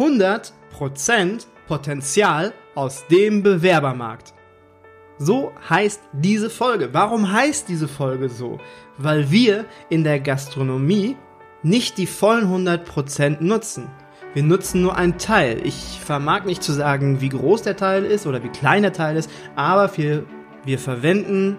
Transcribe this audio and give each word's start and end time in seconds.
100% 0.00 1.44
Potenzial 1.68 2.54
aus 2.74 3.06
dem 3.08 3.42
Bewerbermarkt. 3.42 4.32
So 5.18 5.52
heißt 5.68 6.00
diese 6.14 6.48
Folge. 6.48 6.94
Warum 6.94 7.30
heißt 7.30 7.68
diese 7.68 7.86
Folge 7.86 8.30
so? 8.30 8.58
Weil 8.96 9.30
wir 9.30 9.66
in 9.90 10.02
der 10.02 10.18
Gastronomie 10.18 11.16
nicht 11.62 11.98
die 11.98 12.06
vollen 12.06 12.46
100% 12.46 13.42
nutzen. 13.42 13.90
Wir 14.32 14.42
nutzen 14.42 14.80
nur 14.80 14.96
einen 14.96 15.18
Teil. 15.18 15.60
Ich 15.66 16.00
vermag 16.02 16.44
nicht 16.44 16.62
zu 16.62 16.72
sagen, 16.72 17.20
wie 17.20 17.28
groß 17.28 17.60
der 17.60 17.76
Teil 17.76 18.06
ist 18.06 18.26
oder 18.26 18.42
wie 18.42 18.48
klein 18.48 18.80
der 18.82 18.94
Teil 18.94 19.18
ist, 19.18 19.30
aber 19.54 19.94
wir, 19.98 20.24
wir 20.64 20.78
verwenden 20.78 21.58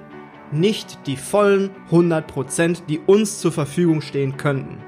nicht 0.52 1.06
die 1.06 1.18
vollen 1.18 1.70
100%, 1.92 2.88
die 2.88 2.98
uns 2.98 3.40
zur 3.40 3.52
Verfügung 3.52 4.02
stehen 4.02 4.36
könnten. 4.36 4.80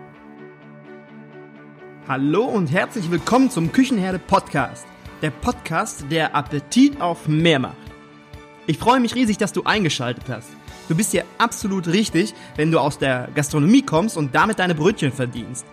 Hallo 2.05 2.43
und 2.43 2.69
herzlich 2.69 3.09
willkommen 3.09 3.49
zum 3.49 3.71
Küchenherde 3.71 4.19
Podcast. 4.19 4.85
Der 5.21 5.29
Podcast, 5.29 6.03
der 6.11 6.35
Appetit 6.35 6.99
auf 6.99 7.29
mehr 7.29 7.59
macht. 7.59 7.77
Ich 8.67 8.77
freue 8.77 8.99
mich 8.99 9.15
riesig, 9.15 9.37
dass 9.37 9.53
du 9.53 9.63
eingeschaltet 9.63 10.25
hast. 10.27 10.49
Du 10.89 10.95
bist 10.95 11.11
hier 11.11 11.23
absolut 11.37 11.87
richtig, 11.87 12.33
wenn 12.57 12.71
du 12.71 12.79
aus 12.79 12.97
der 12.97 13.29
Gastronomie 13.33 13.83
kommst 13.83 14.17
und 14.17 14.35
damit 14.35 14.59
deine 14.59 14.75
Brötchen 14.75 15.13
verdienst. 15.13 15.65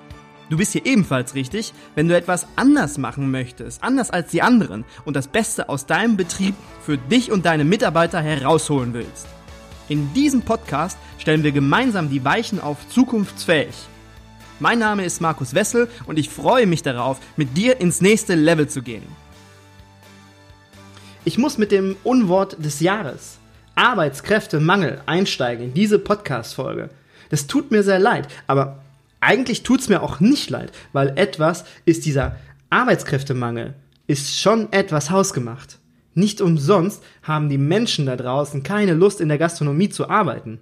Du 0.50 0.56
bist 0.56 0.70
hier 0.70 0.86
ebenfalls 0.86 1.34
richtig, 1.34 1.74
wenn 1.96 2.06
du 2.06 2.16
etwas 2.16 2.46
anders 2.54 2.96
machen 2.96 3.32
möchtest, 3.32 3.82
anders 3.82 4.12
als 4.12 4.30
die 4.30 4.42
anderen 4.42 4.84
und 5.04 5.16
das 5.16 5.26
Beste 5.26 5.68
aus 5.68 5.86
deinem 5.86 6.16
Betrieb 6.16 6.54
für 6.80 6.96
dich 6.96 7.32
und 7.32 7.44
deine 7.44 7.64
Mitarbeiter 7.64 8.20
herausholen 8.22 8.94
willst. 8.94 9.26
In 9.88 10.14
diesem 10.14 10.42
Podcast 10.42 10.96
stellen 11.18 11.42
wir 11.42 11.50
gemeinsam 11.50 12.08
die 12.08 12.24
Weichen 12.24 12.60
auf 12.60 12.88
zukunftsfähig. 12.88 13.74
Mein 14.62 14.78
Name 14.78 15.06
ist 15.06 15.22
Markus 15.22 15.54
Wessel 15.54 15.88
und 16.04 16.18
ich 16.18 16.28
freue 16.28 16.66
mich 16.66 16.82
darauf, 16.82 17.18
mit 17.38 17.56
dir 17.56 17.80
ins 17.80 18.02
nächste 18.02 18.34
Level 18.34 18.68
zu 18.68 18.82
gehen. 18.82 19.04
Ich 21.24 21.38
muss 21.38 21.56
mit 21.56 21.72
dem 21.72 21.96
Unwort 22.04 22.62
des 22.62 22.80
Jahres, 22.80 23.38
Arbeitskräftemangel, 23.74 25.00
einsteigen 25.06 25.64
in 25.64 25.74
diese 25.74 25.98
Podcast-Folge. 25.98 26.90
Das 27.30 27.46
tut 27.46 27.70
mir 27.70 27.82
sehr 27.82 27.98
leid, 27.98 28.28
aber 28.46 28.82
eigentlich 29.20 29.62
tut's 29.62 29.88
mir 29.88 30.02
auch 30.02 30.20
nicht 30.20 30.50
leid, 30.50 30.72
weil 30.92 31.14
etwas 31.16 31.64
ist 31.86 32.04
dieser 32.04 32.36
Arbeitskräftemangel, 32.68 33.72
ist 34.08 34.38
schon 34.38 34.70
etwas 34.74 35.10
hausgemacht. 35.10 35.78
Nicht 36.12 36.42
umsonst 36.42 37.02
haben 37.22 37.48
die 37.48 37.56
Menschen 37.56 38.04
da 38.04 38.14
draußen 38.14 38.62
keine 38.62 38.92
Lust 38.92 39.22
in 39.22 39.28
der 39.30 39.38
Gastronomie 39.38 39.88
zu 39.88 40.10
arbeiten. 40.10 40.60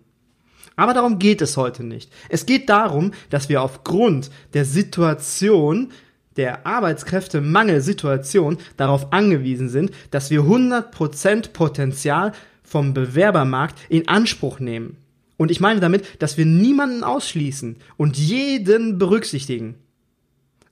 Aber 0.78 0.94
darum 0.94 1.18
geht 1.18 1.42
es 1.42 1.56
heute 1.56 1.82
nicht. 1.82 2.08
Es 2.28 2.46
geht 2.46 2.68
darum, 2.68 3.10
dass 3.30 3.48
wir 3.48 3.62
aufgrund 3.62 4.30
der 4.54 4.64
Situation 4.64 5.90
der 6.36 6.68
Arbeitskräftemangelsituation 6.68 8.58
darauf 8.76 9.12
angewiesen 9.12 9.68
sind, 9.70 9.90
dass 10.12 10.30
wir 10.30 10.42
100% 10.42 11.50
Potenzial 11.52 12.30
vom 12.62 12.94
Bewerbermarkt 12.94 13.76
in 13.88 14.06
Anspruch 14.06 14.60
nehmen. 14.60 14.98
Und 15.36 15.50
ich 15.50 15.58
meine 15.58 15.80
damit, 15.80 16.22
dass 16.22 16.38
wir 16.38 16.46
niemanden 16.46 17.02
ausschließen 17.02 17.78
und 17.96 18.16
jeden 18.16 18.98
berücksichtigen. 18.98 19.74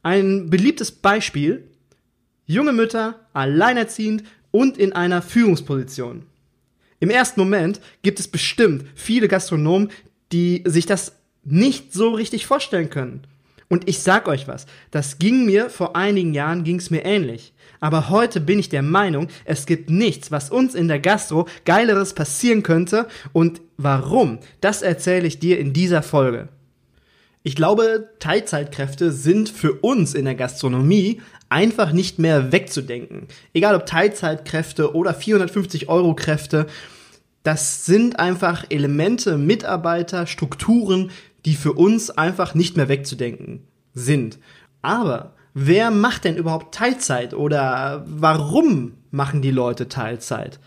Ein 0.05 0.51
beliebtes 0.51 0.93
Beispiel, 0.93 1.69
junge 2.45 2.73
Mütter, 2.73 3.27
alleinerziehend 3.33 4.23
und 4.53 4.79
in 4.79 4.93
einer 4.93 5.21
Führungsposition. 5.21 6.27
Im 7.01 7.11
ersten 7.11 7.41
Moment 7.41 7.81
gibt 8.03 8.21
es 8.21 8.29
bestimmt 8.29 8.85
viele 8.95 9.29
Gastronomen, 9.29 9.91
die 10.33 10.65
sich 10.67 10.87
das 10.87 11.13
nicht 11.45 11.93
so 11.93 12.11
richtig 12.11 12.47
vorstellen 12.47 12.91
können. 12.91 13.23
Und 13.69 13.89
ich 13.89 13.99
sag 13.99 14.29
euch 14.29 14.47
was, 14.47 14.67
das 14.91 15.19
ging 15.19 15.45
mir 15.45 15.71
vor 15.71 15.97
einigen 15.97 16.35
Jahren 16.35 16.65
ging's 16.65 16.91
mir 16.91 17.05
ähnlich. 17.05 17.53
Aber 17.81 18.09
heute 18.11 18.41
bin 18.41 18.59
ich 18.59 18.69
der 18.69 18.83
Meinung, 18.83 19.29
es 19.45 19.67
gibt 19.67 19.91
nichts, 19.91 20.31
was 20.31 20.51
uns 20.51 20.75
in 20.75 20.89
der 20.89 21.01
Gastro 21.01 21.47
geileres 21.65 22.15
passieren 22.15 22.63
könnte 22.63 23.09
und 23.33 23.61
warum, 23.77 24.39
das 24.61 24.83
erzähle 24.83 25.27
ich 25.27 25.41
dir 25.41 25.59
in 25.59 25.73
dieser 25.73 26.03
Folge. 26.03 26.49
Ich 27.47 27.55
glaube, 27.55 28.09
Teilzeitkräfte 28.19 29.12
sind 29.12 29.49
für 29.49 29.75
uns 29.75 30.15
in 30.15 30.25
der 30.25 30.34
Gastronomie 30.34 31.23
einfach 31.49 31.93
nicht 31.93 32.19
mehr 32.19 32.51
wegzudenken. 32.51 33.29
Egal 33.55 33.77
ob 33.77 33.87
Teilzeitkräfte 33.87 34.97
oder 34.97 35.15
450 35.15 35.89
Euro 35.89 36.17
Kräfte, 36.17 36.67
das 37.45 37.87
sind 37.87 38.19
einfach 38.19 38.65
Elemente, 38.69 39.39
Mitarbeiter, 39.39 40.27
Strukturen, 40.27 41.12
die 41.45 41.55
für 41.55 41.75
uns 41.75 42.11
einfach 42.11 42.56
nicht 42.56 42.77
mehr 42.77 42.89
wegzudenken 42.89 43.62
sind. 43.95 44.41
Aber 44.83 45.37
wer 45.55 45.93
macht 45.93 46.25
denn 46.25 46.37
überhaupt 46.37 46.75
Teilzeit 46.75 47.33
oder 47.33 48.05
warum 48.09 48.95
machen 49.12 49.41
die 49.41 49.53
Leute 49.53 49.89
Teilzeit? 49.89 50.59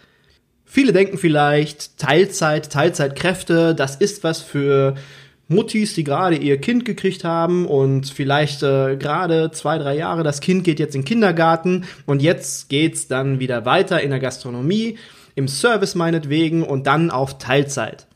Viele 0.63 0.93
denken 0.93 1.17
vielleicht, 1.17 1.97
Teilzeit, 1.97 2.71
Teilzeitkräfte, 2.71 3.75
das 3.75 3.97
ist 3.97 4.23
was 4.23 4.41
für 4.41 4.95
Muttis, 5.49 5.95
die 5.95 6.03
gerade 6.03 6.35
ihr 6.35 6.61
Kind 6.61 6.85
gekriegt 6.85 7.23
haben 7.23 7.65
und 7.65 8.07
vielleicht 8.09 8.63
äh, 8.63 8.95
gerade 8.97 9.51
zwei, 9.51 9.79
drei 9.79 9.97
Jahre, 9.97 10.23
das 10.23 10.41
Kind 10.41 10.63
geht 10.63 10.79
jetzt 10.79 10.95
in 10.95 11.01
den 11.01 11.07
Kindergarten 11.07 11.85
und 12.05 12.21
jetzt 12.21 12.69
geht's 12.69 13.07
dann 13.07 13.39
wieder 13.39 13.65
weiter 13.65 14.01
in 14.01 14.11
der 14.11 14.19
Gastronomie, 14.19 14.97
im 15.33 15.47
Service 15.47 15.95
meinetwegen 15.95 16.63
und 16.63 16.85
dann 16.85 17.09
auf 17.09 17.39
Teilzeit. 17.39 18.07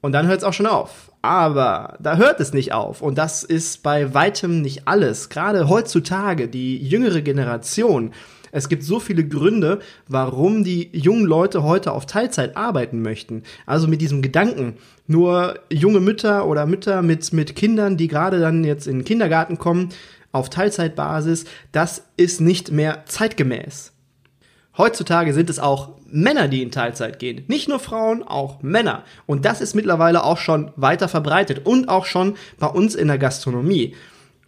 Und 0.00 0.12
dann 0.12 0.26
hört's 0.26 0.44
auch 0.44 0.52
schon 0.52 0.66
auf. 0.66 1.12
Aber 1.22 1.96
da 2.00 2.16
hört 2.16 2.40
es 2.40 2.52
nicht 2.52 2.72
auf. 2.72 3.00
Und 3.00 3.16
das 3.16 3.44
ist 3.44 3.84
bei 3.84 4.12
weitem 4.12 4.60
nicht 4.60 4.88
alles. 4.88 5.28
Gerade 5.28 5.68
heutzutage, 5.68 6.48
die 6.48 6.76
jüngere 6.78 7.20
Generation, 7.20 8.12
es 8.52 8.68
gibt 8.68 8.84
so 8.84 9.00
viele 9.00 9.26
Gründe, 9.26 9.80
warum 10.06 10.62
die 10.62 10.90
jungen 10.92 11.24
Leute 11.24 11.62
heute 11.64 11.90
auf 11.92 12.06
Teilzeit 12.06 12.56
arbeiten 12.56 13.02
möchten. 13.02 13.42
Also 13.66 13.88
mit 13.88 14.00
diesem 14.02 14.20
Gedanken, 14.22 14.74
nur 15.06 15.58
junge 15.70 16.00
Mütter 16.00 16.46
oder 16.46 16.66
Mütter 16.66 17.02
mit, 17.02 17.32
mit 17.32 17.56
Kindern, 17.56 17.96
die 17.96 18.08
gerade 18.08 18.38
dann 18.38 18.62
jetzt 18.62 18.86
in 18.86 18.98
den 18.98 19.04
Kindergarten 19.04 19.58
kommen, 19.58 19.88
auf 20.32 20.50
Teilzeitbasis, 20.50 21.46
das 21.72 22.04
ist 22.16 22.40
nicht 22.40 22.70
mehr 22.70 23.04
zeitgemäß. 23.06 23.92
Heutzutage 24.76 25.34
sind 25.34 25.50
es 25.50 25.58
auch 25.58 25.96
Männer, 26.06 26.48
die 26.48 26.62
in 26.62 26.70
Teilzeit 26.70 27.18
gehen. 27.18 27.44
Nicht 27.48 27.68
nur 27.68 27.78
Frauen, 27.78 28.22
auch 28.22 28.62
Männer. 28.62 29.04
Und 29.26 29.44
das 29.44 29.60
ist 29.60 29.74
mittlerweile 29.74 30.24
auch 30.24 30.38
schon 30.38 30.72
weiter 30.76 31.08
verbreitet 31.08 31.62
und 31.64 31.88
auch 31.88 32.06
schon 32.06 32.36
bei 32.58 32.66
uns 32.66 32.94
in 32.94 33.08
der 33.08 33.18
Gastronomie. 33.18 33.94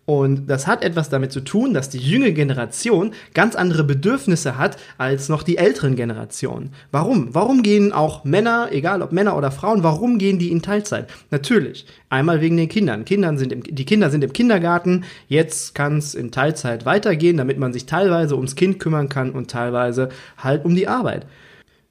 Und 0.07 0.51
das 0.51 0.67
hat 0.67 0.85
etwas 0.85 1.09
damit 1.09 1.33
zu 1.33 1.41
tun, 1.41 1.73
dass 1.73 1.89
die 1.89 1.99
junge 1.99 2.33
Generation 2.35 3.13
ganz 3.33 3.57
andere 3.57 3.85
Bedürfnisse 3.85 4.59
hat 4.59 4.77
als 4.99 5.31
noch 5.31 5.43
die 5.43 5.57
älteren 5.57 5.97
Generationen. 5.97 6.73
Warum? 6.93 7.35
Warum 7.35 7.63
gehen 7.63 7.93
auch 7.93 8.25
Männer, 8.25 8.69
egal 8.71 9.01
ob 9.01 9.13
Männer 9.13 9.37
oder 9.37 9.51
Frauen, 9.51 9.83
warum 9.83 10.19
gehen 10.19 10.39
die 10.39 10.53
in 10.53 10.61
Teilzeit? 10.61 11.09
Natürlich, 11.31 11.87
einmal 12.11 12.43
wegen 12.43 12.57
den 12.59 12.69
Kindern. 12.69 13.07
Kindern 13.07 13.39
sind 13.39 13.51
im, 13.51 13.63
die 13.63 13.87
Kinder 13.87 14.11
sind 14.11 14.23
im 14.23 14.35
Kindergarten, 14.35 15.05
jetzt 15.29 15.75
kann 15.75 15.97
es 15.97 16.15
in 16.15 16.31
Teilzeit 16.31 16.85
weitergehen, 16.85 17.39
damit 17.39 17.59
man 17.59 17.73
sich 17.73 17.87
teilweise 17.87 18.37
ums 18.37 18.57
Kind 18.57 18.79
kümmern 18.79 19.09
kann 19.09 19.31
und 19.31 19.51
teilweise 19.51 20.11
halt 20.37 20.67
um 20.67 20.75
die 20.75 20.89
Arbeit. 20.89 21.27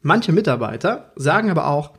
Manche 0.03 0.33
Mitarbeiter 0.33 1.13
sagen 1.15 1.49
aber 1.49 1.67
auch, 1.67 1.93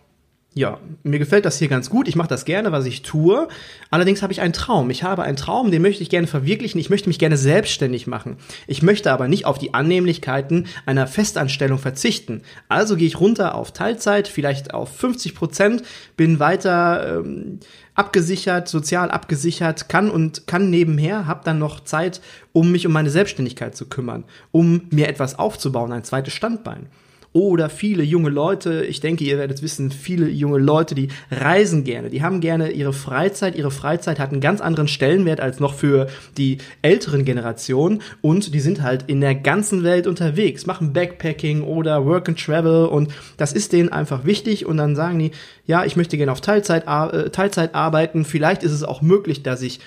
ja, 0.56 0.78
mir 1.03 1.19
gefällt 1.19 1.44
das 1.44 1.59
hier 1.59 1.66
ganz 1.66 1.91
gut. 1.91 2.06
Ich 2.06 2.15
mache 2.15 2.28
das 2.28 2.44
gerne, 2.44 2.70
was 2.70 2.87
ich 2.87 3.03
tue. 3.03 3.48
Allerdings 3.91 4.22
habe 4.22 4.32
ich 4.32 4.41
einen 4.41 4.53
Traum. 4.53 4.88
Ich 4.91 5.03
habe 5.03 5.25
einen 5.25 5.37
Traum, 5.37 5.72
den 5.72 5.82
möchte 5.82 6.04
ich 6.04 6.10
gerne 6.10 6.28
verwirklichen. 6.28 6.78
Ich 6.78 6.91
möchte 6.91 7.09
mich 7.09 7.19
gerne 7.19 7.37
selbstständig 7.37 8.06
machen. 8.06 8.37
Ich 8.69 8.81
möchte 8.81 9.10
aber 9.10 9.26
nicht 9.26 9.47
auf 9.47 9.59
die 9.59 9.75
Annehmlichkeiten 9.75 10.69
einer 10.87 11.09
Festanstellung 11.09 11.81
verzichten. 11.81 12.42
Also 12.69 12.97
gehe 12.97 13.09
ich 13.09 13.19
runter 13.19 13.56
auf 13.56 13.72
Teilzeit, 13.72 14.28
vielleicht 14.28 14.72
auf 14.72 14.97
50 14.97 15.34
Prozent, 15.34 15.82
bin 16.16 16.38
weiter 16.38 17.19
ähm, 17.19 17.59
abgesichert, 17.97 18.69
sozial 18.69 19.10
abgesichert, 19.10 19.88
kann 19.88 20.09
und 20.09 20.47
kann 20.47 20.71
nebenher, 20.71 21.26
habe 21.26 21.41
dann 21.44 21.59
noch 21.59 21.81
Zeit, 21.81 22.21
um 22.53 22.71
mich 22.71 22.86
um 22.86 22.92
meine 22.92 23.10
Selbstständigkeit 23.10 23.76
zu 23.76 23.86
kümmern, 23.86 24.22
um 24.53 24.83
mir 24.91 25.09
etwas 25.09 25.36
aufzubauen, 25.36 25.91
ein 25.91 26.04
zweites 26.04 26.33
Standbein. 26.33 26.86
Oder 27.34 27.69
viele 27.69 28.04
junge 28.04 28.31
Leute, 28.31 28.84
ich 28.84 29.01
denke, 29.01 29.25
ihr 29.25 29.39
werdet 29.39 29.60
wissen, 29.60 29.91
viele 29.91 30.28
junge 30.28 30.59
Leute, 30.59 30.95
die 30.95 31.09
reisen 31.33 31.83
gerne, 31.83 32.09
die 32.09 32.22
haben 32.22 32.41
gerne 32.41 32.71
ihre 32.71 32.92
Freizeit. 32.92 33.57
Ihre 33.57 33.72
Freizeit 33.72 34.21
hat 34.21 34.31
einen 34.31 34.41
ganz 34.41 34.60
anderen 34.60 34.86
Stellenwert 34.86 35.41
als 35.41 35.59
noch 35.59 35.75
für 35.75 36.07
die 36.39 36.59
älteren 36.83 37.25
Generationen. 37.25 38.03
Und 38.21 38.54
die 38.54 38.60
sind 38.60 38.83
halt 38.83 39.07
in 39.09 39.21
der 39.21 39.34
ganzen 39.34 39.83
Welt 39.83 40.07
unterwegs, 40.07 40.65
machen 40.66 40.92
Backpacking 40.92 41.63
oder 41.63 42.07
Work 42.07 42.28
and 42.28 42.39
Travel. 42.39 42.86
Und 42.86 43.13
das 43.36 43.53
ist 43.53 43.72
denen 43.72 43.89
einfach 43.89 44.25
wichtig. 44.25 44.65
Und 44.65 44.77
dann 44.77 44.95
sagen 44.95 45.19
die, 45.19 45.33
ja, 45.66 45.84
ich 45.84 45.97
möchte 45.97 46.16
gerne 46.16 46.31
auf 46.31 46.41
Teilzeit, 46.41 46.84
äh, 46.86 47.31
Teilzeit 47.31 47.75
arbeiten, 47.75 48.25
vielleicht 48.25 48.63
ist 48.63 48.71
es 48.71 48.84
auch 48.84 49.03
möglich, 49.03 49.42
dass 49.42 49.60
ich 49.60 49.81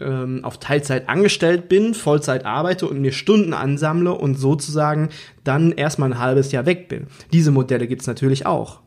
ähm, 0.00 0.44
auf 0.44 0.58
Teilzeit 0.58 1.08
angestellt 1.08 1.68
bin, 1.68 1.94
Vollzeit 1.94 2.44
arbeite 2.44 2.86
und 2.88 3.00
mir 3.00 3.12
Stunden 3.12 3.52
ansammle 3.52 4.12
und 4.12 4.36
sozusagen 4.36 5.08
dann 5.44 5.72
erstmal 5.72 6.12
ein 6.12 6.18
halbes 6.18 6.52
Jahr 6.52 6.66
weg 6.66 6.88
bin. 6.88 7.06
Diese 7.32 7.50
Modelle 7.50 7.86
gibt's 7.86 8.06
natürlich 8.06 8.46
auch. 8.46 8.80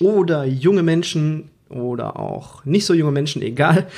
Oder 0.00 0.44
junge 0.44 0.82
Menschen 0.82 1.50
oder 1.68 2.18
auch 2.18 2.64
nicht 2.64 2.86
so 2.86 2.94
junge 2.94 3.12
Menschen, 3.12 3.42
egal, 3.42 3.88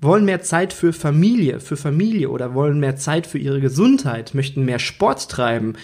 wollen 0.00 0.24
mehr 0.24 0.40
Zeit 0.40 0.72
für 0.72 0.92
Familie, 0.92 1.60
für 1.60 1.76
Familie 1.76 2.30
oder 2.30 2.54
wollen 2.54 2.80
mehr 2.80 2.96
Zeit 2.96 3.26
für 3.26 3.38
ihre 3.38 3.60
Gesundheit, 3.60 4.34
möchten 4.34 4.64
mehr 4.64 4.78
Sport 4.78 5.28
treiben 5.28 5.74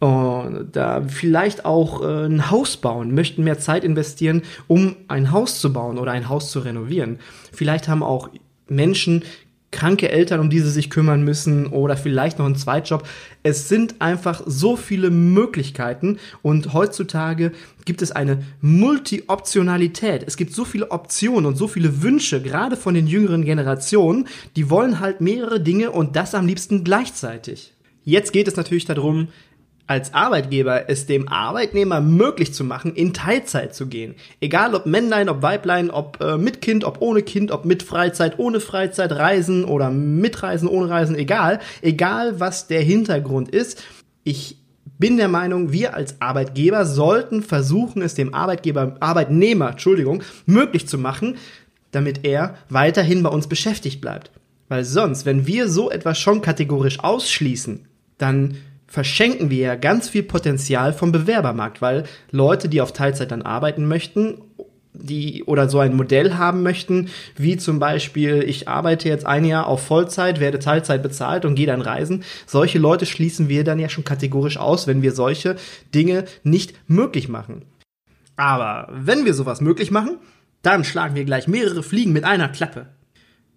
und 0.00 0.70
da 0.72 1.02
vielleicht 1.02 1.64
auch 1.64 2.02
äh, 2.02 2.26
ein 2.26 2.50
Haus 2.50 2.76
bauen, 2.76 3.14
möchten 3.14 3.42
mehr 3.42 3.58
Zeit 3.58 3.82
investieren, 3.82 4.42
um 4.68 4.94
ein 5.08 5.32
Haus 5.32 5.60
zu 5.60 5.72
bauen 5.72 5.98
oder 5.98 6.12
ein 6.12 6.28
Haus 6.28 6.52
zu 6.52 6.60
renovieren. 6.60 7.18
Vielleicht 7.52 7.88
haben 7.88 8.02
auch 8.02 8.30
Menschen 8.68 9.24
kranke 9.70 10.10
Eltern, 10.10 10.40
um 10.40 10.50
die 10.50 10.60
sie 10.60 10.70
sich 10.70 10.90
kümmern 10.90 11.22
müssen 11.22 11.66
oder 11.66 11.96
vielleicht 11.96 12.38
noch 12.38 12.46
einen 12.46 12.56
Zweitjob. 12.56 13.06
Es 13.42 13.68
sind 13.68 14.00
einfach 14.00 14.42
so 14.46 14.76
viele 14.76 15.10
Möglichkeiten 15.10 16.18
und 16.42 16.72
heutzutage 16.72 17.52
gibt 17.84 18.02
es 18.02 18.12
eine 18.12 18.42
Multi-Optionalität. 18.60 20.24
Es 20.26 20.36
gibt 20.36 20.54
so 20.54 20.64
viele 20.64 20.90
Optionen 20.90 21.46
und 21.46 21.56
so 21.56 21.68
viele 21.68 22.02
Wünsche, 22.02 22.42
gerade 22.42 22.76
von 22.76 22.94
den 22.94 23.06
jüngeren 23.06 23.44
Generationen, 23.44 24.28
die 24.56 24.70
wollen 24.70 25.00
halt 25.00 25.20
mehrere 25.20 25.60
Dinge 25.60 25.90
und 25.90 26.16
das 26.16 26.34
am 26.34 26.46
liebsten 26.46 26.84
gleichzeitig. 26.84 27.74
Jetzt 28.04 28.32
geht 28.32 28.48
es 28.48 28.56
natürlich 28.56 28.86
darum, 28.86 29.28
als 29.88 30.12
Arbeitgeber 30.12 30.88
es 30.88 31.06
dem 31.06 31.28
Arbeitnehmer 31.28 32.00
möglich 32.00 32.52
zu 32.52 32.62
machen, 32.62 32.94
in 32.94 33.14
Teilzeit 33.14 33.74
zu 33.74 33.86
gehen. 33.86 34.14
Egal 34.40 34.74
ob 34.74 34.86
Männlein, 34.86 35.28
ob 35.28 35.42
Weiblein, 35.42 35.90
ob 35.90 36.20
äh, 36.20 36.36
mit 36.36 36.60
Kind, 36.60 36.84
ob 36.84 37.00
ohne 37.00 37.22
Kind, 37.22 37.50
ob 37.50 37.64
mit 37.64 37.82
Freizeit, 37.82 38.38
ohne 38.38 38.60
Freizeit, 38.60 39.12
Reisen 39.12 39.64
oder 39.64 39.90
mit 39.90 40.42
Reisen, 40.42 40.68
ohne 40.68 40.90
Reisen, 40.90 41.16
egal. 41.16 41.58
Egal 41.80 42.38
was 42.38 42.68
der 42.68 42.82
Hintergrund 42.82 43.48
ist. 43.48 43.82
Ich 44.24 44.58
bin 44.98 45.16
der 45.16 45.28
Meinung, 45.28 45.72
wir 45.72 45.94
als 45.94 46.20
Arbeitgeber 46.20 46.84
sollten 46.84 47.42
versuchen, 47.42 48.02
es 48.02 48.14
dem 48.14 48.34
Arbeitgeber, 48.34 48.96
Arbeitnehmer, 49.00 49.70
Entschuldigung, 49.70 50.22
möglich 50.44 50.86
zu 50.86 50.98
machen, 50.98 51.36
damit 51.92 52.26
er 52.26 52.56
weiterhin 52.68 53.22
bei 53.22 53.30
uns 53.30 53.46
beschäftigt 53.46 54.02
bleibt. 54.02 54.30
Weil 54.68 54.84
sonst, 54.84 55.24
wenn 55.24 55.46
wir 55.46 55.68
so 55.68 55.90
etwas 55.90 56.18
schon 56.18 56.42
kategorisch 56.42 57.00
ausschließen, 57.00 57.86
dann 58.18 58.58
verschenken 58.88 59.50
wir 59.50 59.58
ja 59.58 59.74
ganz 59.76 60.08
viel 60.08 60.22
Potenzial 60.24 60.92
vom 60.92 61.12
Bewerbermarkt, 61.12 61.80
weil 61.80 62.04
Leute, 62.30 62.68
die 62.68 62.80
auf 62.80 62.92
Teilzeit 62.92 63.30
dann 63.30 63.42
arbeiten 63.42 63.86
möchten, 63.86 64.38
die 64.94 65.44
oder 65.44 65.68
so 65.68 65.78
ein 65.78 65.94
Modell 65.94 66.34
haben 66.34 66.62
möchten, 66.62 67.08
wie 67.36 67.56
zum 67.56 67.78
Beispiel, 67.78 68.42
ich 68.42 68.66
arbeite 68.66 69.08
jetzt 69.08 69.26
ein 69.26 69.44
Jahr 69.44 69.66
auf 69.66 69.86
Vollzeit, 69.86 70.40
werde 70.40 70.58
Teilzeit 70.58 71.02
bezahlt 71.02 71.44
und 71.44 71.54
gehe 71.54 71.66
dann 71.66 71.82
reisen. 71.82 72.24
Solche 72.46 72.78
Leute 72.78 73.06
schließen 73.06 73.48
wir 73.48 73.62
dann 73.62 73.78
ja 73.78 73.88
schon 73.88 74.04
kategorisch 74.04 74.56
aus, 74.56 74.86
wenn 74.86 75.02
wir 75.02 75.12
solche 75.12 75.56
Dinge 75.94 76.24
nicht 76.42 76.74
möglich 76.88 77.28
machen. 77.28 77.62
Aber 78.36 78.88
wenn 78.92 79.24
wir 79.24 79.34
sowas 79.34 79.60
möglich 79.60 79.90
machen, 79.90 80.18
dann 80.62 80.84
schlagen 80.84 81.14
wir 81.14 81.24
gleich 81.24 81.46
mehrere 81.46 81.82
Fliegen 81.82 82.12
mit 82.12 82.24
einer 82.24 82.48
Klappe. 82.48 82.86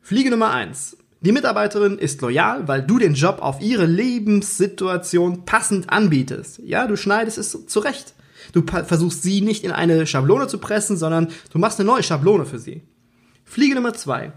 Fliege 0.02 0.30
Nummer 0.30 0.52
eins: 0.52 0.98
die 1.22 1.32
Mitarbeiterin 1.32 2.00
ist 2.00 2.22
loyal, 2.22 2.68
weil 2.68 2.82
du 2.82 2.98
den 2.98 3.14
Job 3.14 3.38
auf 3.42 3.62
ihre 3.62 3.86
Lebenssituation 3.86 5.46
passend 5.46 5.92
anbietest. 5.92 6.60
Ja, 6.64 6.88
du 6.88 6.98
schneidest 6.98 7.38
es 7.38 7.68
zurecht. 7.68 8.16
Du 8.54 8.64
versuchst 8.66 9.22
sie 9.22 9.42
nicht 9.42 9.64
in 9.64 9.72
eine 9.72 10.08
Schablone 10.08 10.48
zu 10.48 10.58
pressen, 10.58 10.98
sondern 10.98 11.28
du 11.52 11.60
machst 11.60 11.80
eine 11.80 11.88
neue 11.88 12.02
Schablone 12.02 12.46
für 12.46 12.58
sie. 12.58 12.82
Fliege 13.46 13.76
Nummer 13.76 13.94
zwei. 13.94 14.34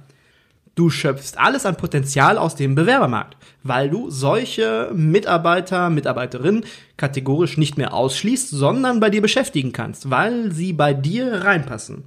Du 0.75 0.91
schöpfst 0.91 1.39
alles 1.39 1.65
an 1.65 1.77
Potenzial 1.77 2.37
aus 2.37 2.57
dem 2.57 2.75
Bewerbermarkt, 2.75 3.37
weil 3.63 3.89
du 3.89 4.11
solche 4.11 4.91
Mitarbeiter, 4.93 5.89
Mitarbeiterinnen 5.89 6.67
kategorisch 6.97 7.57
nicht 7.57 7.79
mehr 7.79 7.95
ausschließt, 7.95 8.51
sondern 8.51 9.01
bei 9.01 9.09
dir 9.09 9.23
beschäftigen 9.23 9.73
kannst, 9.73 10.11
weil 10.11 10.53
sie 10.53 10.73
bei 10.73 10.93
dir 10.93 11.45
reinpassen. 11.45 12.05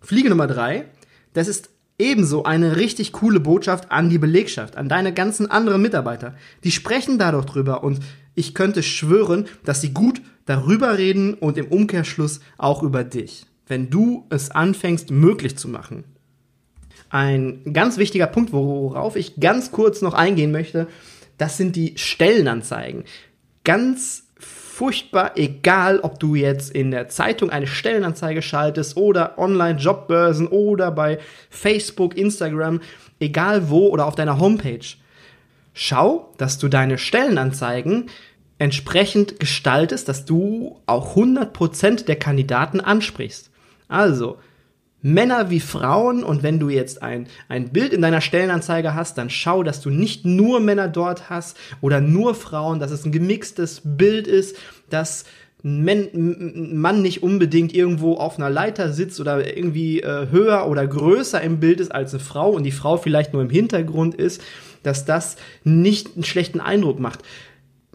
Fliege 0.00 0.30
Nummer 0.30 0.46
drei. 0.46 0.86
Das 1.34 1.48
ist 1.48 1.70
Ebenso 1.98 2.44
eine 2.44 2.76
richtig 2.76 3.12
coole 3.12 3.40
Botschaft 3.40 3.90
an 3.90 4.08
die 4.08 4.18
Belegschaft, 4.18 4.76
an 4.76 4.88
deine 4.88 5.12
ganzen 5.12 5.50
anderen 5.50 5.82
Mitarbeiter. 5.82 6.36
Die 6.62 6.70
sprechen 6.70 7.18
da 7.18 7.32
doch 7.32 7.44
drüber 7.44 7.82
und 7.82 7.98
ich 8.36 8.54
könnte 8.54 8.84
schwören, 8.84 9.46
dass 9.64 9.80
sie 9.80 9.92
gut 9.92 10.22
darüber 10.46 10.96
reden 10.96 11.34
und 11.34 11.58
im 11.58 11.66
Umkehrschluss 11.66 12.38
auch 12.56 12.84
über 12.84 13.02
dich, 13.02 13.46
wenn 13.66 13.90
du 13.90 14.26
es 14.30 14.52
anfängst 14.52 15.10
möglich 15.10 15.58
zu 15.58 15.68
machen. 15.68 16.04
Ein 17.10 17.72
ganz 17.72 17.98
wichtiger 17.98 18.28
Punkt, 18.28 18.52
worauf 18.52 19.16
ich 19.16 19.40
ganz 19.40 19.72
kurz 19.72 20.00
noch 20.00 20.14
eingehen 20.14 20.52
möchte, 20.52 20.86
das 21.36 21.56
sind 21.56 21.74
die 21.74 21.94
Stellenanzeigen. 21.96 23.04
Ganz 23.64 24.27
furchtbar 24.78 25.32
egal, 25.34 25.98
ob 25.98 26.20
du 26.20 26.36
jetzt 26.36 26.70
in 26.70 26.92
der 26.92 27.08
Zeitung 27.08 27.50
eine 27.50 27.66
Stellenanzeige 27.66 28.42
schaltest 28.42 28.96
oder 28.96 29.36
Online-Jobbörsen 29.36 30.46
oder 30.46 30.92
bei 30.92 31.18
Facebook, 31.50 32.16
Instagram, 32.16 32.80
egal 33.18 33.70
wo 33.70 33.88
oder 33.88 34.06
auf 34.06 34.14
deiner 34.14 34.38
Homepage. 34.38 34.86
Schau, 35.74 36.32
dass 36.38 36.58
du 36.58 36.68
deine 36.68 36.96
Stellenanzeigen 36.96 38.08
entsprechend 38.58 39.40
gestaltest, 39.40 40.08
dass 40.08 40.24
du 40.24 40.80
auch 40.86 41.16
100% 41.16 42.04
der 42.04 42.16
Kandidaten 42.16 42.80
ansprichst. 42.80 43.50
Also, 43.88 44.38
Männer 45.00 45.50
wie 45.50 45.60
Frauen 45.60 46.24
und 46.24 46.42
wenn 46.42 46.58
du 46.58 46.68
jetzt 46.68 47.02
ein, 47.02 47.28
ein 47.48 47.68
Bild 47.68 47.92
in 47.92 48.02
deiner 48.02 48.20
Stellenanzeige 48.20 48.94
hast, 48.94 49.16
dann 49.16 49.30
schau, 49.30 49.62
dass 49.62 49.80
du 49.80 49.90
nicht 49.90 50.24
nur 50.24 50.60
Männer 50.60 50.88
dort 50.88 51.30
hast 51.30 51.56
oder 51.80 52.00
nur 52.00 52.34
Frauen, 52.34 52.80
dass 52.80 52.90
es 52.90 53.04
ein 53.04 53.12
gemixtes 53.12 53.82
Bild 53.84 54.26
ist, 54.26 54.56
dass 54.90 55.24
ein 55.64 56.76
Mann 56.80 57.02
nicht 57.02 57.22
unbedingt 57.22 57.74
irgendwo 57.74 58.14
auf 58.14 58.38
einer 58.38 58.50
Leiter 58.50 58.92
sitzt 58.92 59.20
oder 59.20 59.56
irgendwie 59.56 60.00
äh, 60.00 60.28
höher 60.30 60.68
oder 60.68 60.86
größer 60.86 61.40
im 61.40 61.58
Bild 61.58 61.80
ist 61.80 61.92
als 61.92 62.14
eine 62.14 62.22
Frau 62.22 62.50
und 62.50 62.62
die 62.62 62.72
Frau 62.72 62.96
vielleicht 62.96 63.32
nur 63.32 63.42
im 63.42 63.50
Hintergrund 63.50 64.14
ist, 64.14 64.42
dass 64.84 65.04
das 65.04 65.36
nicht 65.64 66.14
einen 66.14 66.24
schlechten 66.24 66.60
Eindruck 66.60 67.00
macht 67.00 67.20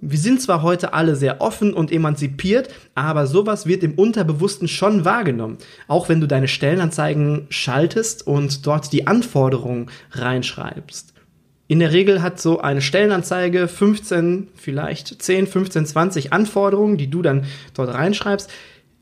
wir 0.06 0.18
sind 0.18 0.42
zwar 0.42 0.62
heute 0.62 0.94
alle 0.94 1.16
sehr 1.16 1.40
offen 1.40 1.74
und 1.74 1.92
emanzipiert, 1.92 2.70
aber 2.94 3.26
sowas 3.26 3.66
wird 3.66 3.84
im 3.84 3.94
Unterbewussten 3.94 4.68
schon 4.68 5.06
wahrgenommen. 5.06 5.58
Auch 5.88 6.10
wenn 6.10 6.20
du 6.20 6.28
deine 6.28 6.50
Stellenanzeigen 6.50 7.48
schaltest 7.50 8.28
und 8.28 8.68
dort 8.68 8.92
die 8.92 9.08
Anforderungen 9.08 9.90
reinschreibst. 10.12 11.14
In 11.68 11.80
der 11.80 11.94
Regel 11.94 12.22
hat 12.22 12.40
so 12.42 12.60
eine 12.60 12.82
Stellenanzeige 12.82 13.70
15, 13.70 14.50
vielleicht 14.56 15.22
10, 15.22 15.48
15, 15.48 15.86
20 15.86 16.34
Anforderungen, 16.34 16.98
die 16.98 17.10
du 17.10 17.22
dann 17.22 17.46
dort 17.74 17.94
reinschreibst. 17.94 18.52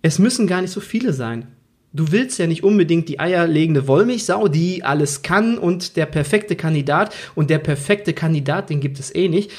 Es 0.03 0.19
müssen 0.19 0.45
gar 0.45 0.62
nicht 0.62 0.71
so 0.71 0.80
viele 0.80 1.13
sein. 1.13 1.48
Du 1.94 2.12
willst 2.12 2.38
ja 2.38 2.48
nicht 2.48 2.63
unbedingt 2.63 3.09
die 3.09 3.19
eierlegende 3.19 3.88
Wollmilchsau, 3.88 4.48
die 4.48 4.83
alles 4.83 5.24
kann 5.24 5.57
und 5.57 5.98
der 5.98 6.06
perfekte 6.06 6.56
Kandidat 6.56 7.13
und 7.36 7.50
der 7.50 7.59
perfekte 7.59 8.13
Kandidat, 8.13 8.69
den 8.69 8.80
gibt 8.80 9.00
es 9.00 9.13
eh 9.13 9.27
nicht, 9.27 9.51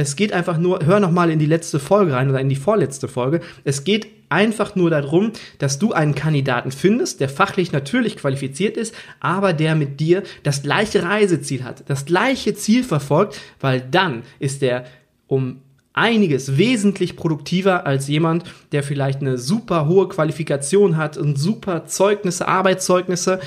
es 0.00 0.16
geht 0.16 0.32
einfach 0.32 0.58
nur, 0.58 0.84
hör 0.84 0.98
noch 0.98 1.10
in 1.24 1.38
die 1.38 1.46
letzte 1.46 1.78
Folge 1.78 2.12
rein 2.12 2.30
oder 2.30 2.40
in 2.40 2.48
die 2.48 2.56
vorletzte 2.56 3.06
Folge. 3.06 3.40
Es 3.64 3.84
geht 3.84 4.06
einfach 4.30 4.74
nur 4.76 4.90
darum, 4.90 5.32
dass 5.58 5.78
du 5.78 5.92
einen 5.92 6.14
Kandidaten 6.14 6.70
findest, 6.70 7.20
der 7.20 7.28
fachlich 7.28 7.72
natürlich 7.72 8.16
qualifiziert 8.16 8.76
ist, 8.76 8.94
aber 9.18 9.52
der 9.52 9.74
mit 9.74 10.00
dir 10.00 10.22
das 10.42 10.62
gleiche 10.62 11.02
Reiseziel 11.02 11.64
hat, 11.64 11.84
das 11.88 12.06
gleiche 12.06 12.54
Ziel 12.54 12.84
verfolgt, 12.84 13.38
weil 13.60 13.80
dann 13.80 14.22
ist 14.38 14.62
der 14.62 14.84
um 15.26 15.58
einiges 15.92 16.56
wesentlich 16.56 17.16
produktiver 17.16 17.86
als 17.86 18.08
jemand, 18.08 18.44
der 18.72 18.82
vielleicht 18.82 19.20
eine 19.20 19.36
super 19.36 19.86
hohe 19.86 20.08
Qualifikation 20.08 20.96
hat 20.96 21.18
und 21.18 21.36
super 21.36 21.86
Zeugnisse, 21.86 22.46
Arbeitszeugnisse, 22.46 23.40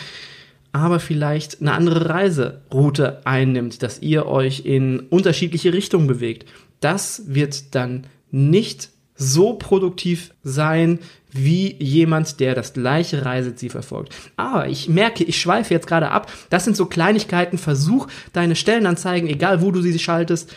aber 0.74 1.00
vielleicht 1.00 1.62
eine 1.62 1.74
andere 1.74 2.10
Reiseroute 2.10 3.26
einnimmt, 3.26 3.84
dass 3.84 4.02
ihr 4.02 4.26
euch 4.26 4.66
in 4.66 5.00
unterschiedliche 5.00 5.72
Richtungen 5.72 6.08
bewegt. 6.08 6.50
Das 6.82 7.24
wird 7.28 7.76
dann 7.76 8.08
nicht 8.32 8.90
so 9.16 9.54
produktiv 9.54 10.34
sein 10.44 11.00
wie 11.32 11.76
jemand, 11.80 12.40
der 12.40 12.56
das 12.56 12.74
gleiche 12.74 13.24
Reiseziel 13.24 13.70
verfolgt. 13.70 14.16
Aber 14.36 14.68
ich 14.68 14.90
merke, 14.90 15.24
ich 15.24 15.40
schweife 15.40 15.74
jetzt 15.74 15.88
gerade 15.88 16.10
ab. 16.10 16.32
Das 16.50 16.64
sind 16.64 16.76
so 16.76 16.88
Kleinigkeiten. 16.88 17.60
Versuch 17.60 18.08
deine 18.34 18.56
Stellenanzeigen, 18.56 19.30
egal 19.30 19.62
wo 19.62 19.72
du 19.72 19.82
sie 19.82 19.98
schaltest, 20.00 20.54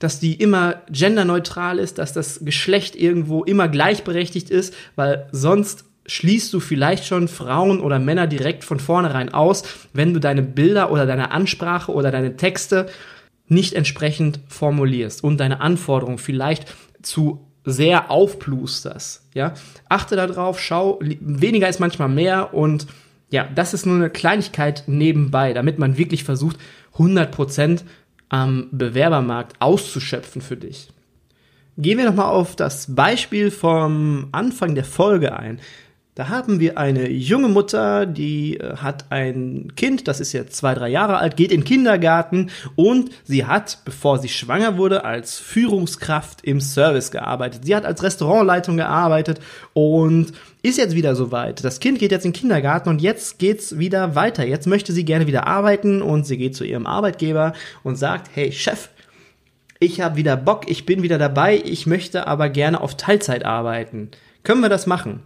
dass 0.00 0.18
die 0.18 0.34
immer 0.34 0.82
genderneutral 0.90 1.78
ist, 1.78 1.98
dass 1.98 2.12
das 2.12 2.44
Geschlecht 2.44 2.96
irgendwo 2.96 3.44
immer 3.44 3.68
gleichberechtigt 3.68 4.50
ist, 4.50 4.74
weil 4.96 5.28
sonst 5.30 5.84
schließt 6.06 6.52
du 6.52 6.60
vielleicht 6.60 7.06
schon 7.06 7.28
Frauen 7.28 7.80
oder 7.80 7.98
Männer 7.98 8.26
direkt 8.26 8.64
von 8.64 8.80
vornherein 8.80 9.32
aus, 9.32 9.64
wenn 9.92 10.14
du 10.14 10.20
deine 10.20 10.42
Bilder 10.42 10.90
oder 10.90 11.06
deine 11.06 11.30
Ansprache 11.30 11.92
oder 11.92 12.10
deine 12.10 12.36
Texte 12.36 12.88
nicht 13.46 13.74
entsprechend 13.74 14.40
formulierst 14.48 15.22
und 15.22 15.38
deine 15.38 15.60
Anforderungen 15.60 16.18
vielleicht 16.18 16.74
zu 17.02 17.46
sehr 17.64 18.10
aufplusterst. 18.10 19.28
Ja, 19.34 19.54
achte 19.88 20.16
darauf, 20.16 20.60
schau, 20.60 20.98
weniger 21.00 21.68
ist 21.68 21.80
manchmal 21.80 22.08
mehr 22.08 22.54
und 22.54 22.86
ja, 23.30 23.48
das 23.54 23.72
ist 23.72 23.86
nur 23.86 23.96
eine 23.96 24.10
Kleinigkeit 24.10 24.84
nebenbei, 24.86 25.52
damit 25.52 25.78
man 25.78 25.96
wirklich 25.96 26.24
versucht, 26.24 26.58
100% 26.96 27.82
am 28.28 28.68
Bewerbermarkt 28.72 29.56
auszuschöpfen 29.60 30.42
für 30.42 30.56
dich. 30.56 30.88
Gehen 31.78 31.98
wir 31.98 32.04
nochmal 32.04 32.26
auf 32.26 32.56
das 32.56 32.94
Beispiel 32.94 33.50
vom 33.50 34.28
Anfang 34.32 34.74
der 34.74 34.84
Folge 34.84 35.38
ein. 35.38 35.60
Da 36.14 36.28
haben 36.28 36.60
wir 36.60 36.76
eine 36.76 37.08
junge 37.08 37.48
Mutter, 37.48 38.04
die 38.04 38.58
äh, 38.58 38.76
hat 38.76 39.06
ein 39.08 39.72
Kind, 39.76 40.06
das 40.08 40.20
ist 40.20 40.34
jetzt 40.34 40.54
zwei, 40.54 40.74
drei 40.74 40.90
Jahre 40.90 41.16
alt, 41.16 41.38
geht 41.38 41.50
in 41.50 41.60
den 41.60 41.66
Kindergarten 41.66 42.50
und 42.76 43.10
sie 43.24 43.46
hat, 43.46 43.78
bevor 43.86 44.18
sie 44.18 44.28
schwanger 44.28 44.76
wurde, 44.76 45.06
als 45.06 45.38
Führungskraft 45.38 46.44
im 46.44 46.60
Service 46.60 47.12
gearbeitet. 47.12 47.64
Sie 47.64 47.74
hat 47.74 47.86
als 47.86 48.02
Restaurantleitung 48.02 48.76
gearbeitet 48.76 49.40
und 49.72 50.32
ist 50.60 50.76
jetzt 50.76 50.94
wieder 50.94 51.16
soweit. 51.16 51.64
Das 51.64 51.80
Kind 51.80 51.98
geht 51.98 52.12
jetzt 52.12 52.26
in 52.26 52.32
den 52.32 52.38
Kindergarten 52.38 52.90
und 52.90 53.00
jetzt 53.00 53.38
geht's 53.38 53.78
wieder 53.78 54.14
weiter. 54.14 54.44
Jetzt 54.44 54.66
möchte 54.66 54.92
sie 54.92 55.06
gerne 55.06 55.26
wieder 55.26 55.46
arbeiten 55.46 56.02
und 56.02 56.26
sie 56.26 56.36
geht 56.36 56.54
zu 56.54 56.64
ihrem 56.64 56.86
Arbeitgeber 56.86 57.54
und 57.84 57.96
sagt, 57.96 58.28
hey 58.34 58.52
Chef, 58.52 58.90
ich 59.78 60.02
habe 60.02 60.16
wieder 60.16 60.36
Bock, 60.36 60.70
ich 60.70 60.84
bin 60.84 61.02
wieder 61.02 61.16
dabei, 61.16 61.58
ich 61.64 61.86
möchte 61.86 62.26
aber 62.26 62.50
gerne 62.50 62.82
auf 62.82 62.98
Teilzeit 62.98 63.46
arbeiten. 63.46 64.10
Können 64.42 64.60
wir 64.60 64.68
das 64.68 64.86
machen? 64.86 65.22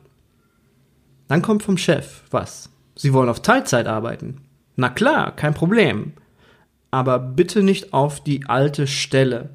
Dann 1.28 1.42
kommt 1.42 1.62
vom 1.62 1.78
Chef, 1.78 2.22
was? 2.30 2.70
Sie 2.94 3.12
wollen 3.12 3.28
auf 3.28 3.42
Teilzeit 3.42 3.86
arbeiten? 3.86 4.40
Na 4.76 4.88
klar, 4.88 5.34
kein 5.34 5.54
Problem. 5.54 6.12
Aber 6.90 7.18
bitte 7.18 7.62
nicht 7.62 7.92
auf 7.92 8.22
die 8.22 8.46
alte 8.48 8.86
Stelle. 8.86 9.50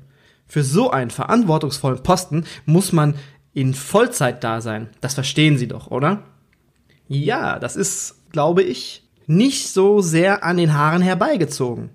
Für 0.48 0.64
so 0.64 0.92
einen 0.92 1.12
verantwortungsvollen 1.12 2.04
Posten 2.04 2.46
muss 2.66 2.92
man 2.92 3.16
in 3.54 3.74
Vollzeit 3.74 4.44
da 4.44 4.62
sein. 4.62 4.90
Das 5.00 5.14
verstehen 5.14 5.58
Sie 5.58 5.68
doch, 5.68 5.92
oder? 5.92 6.24
Ja, 7.08 7.60
das 7.60 7.76
ist, 7.76 8.32
glaube 8.32 8.64
ich, 8.64 9.08
nicht 9.28 9.70
so 9.70 10.02
sehr 10.02 10.44
an 10.44 10.58
den 10.58 10.74
Haaren 10.74 11.02
herbeigezogen. 11.02 11.90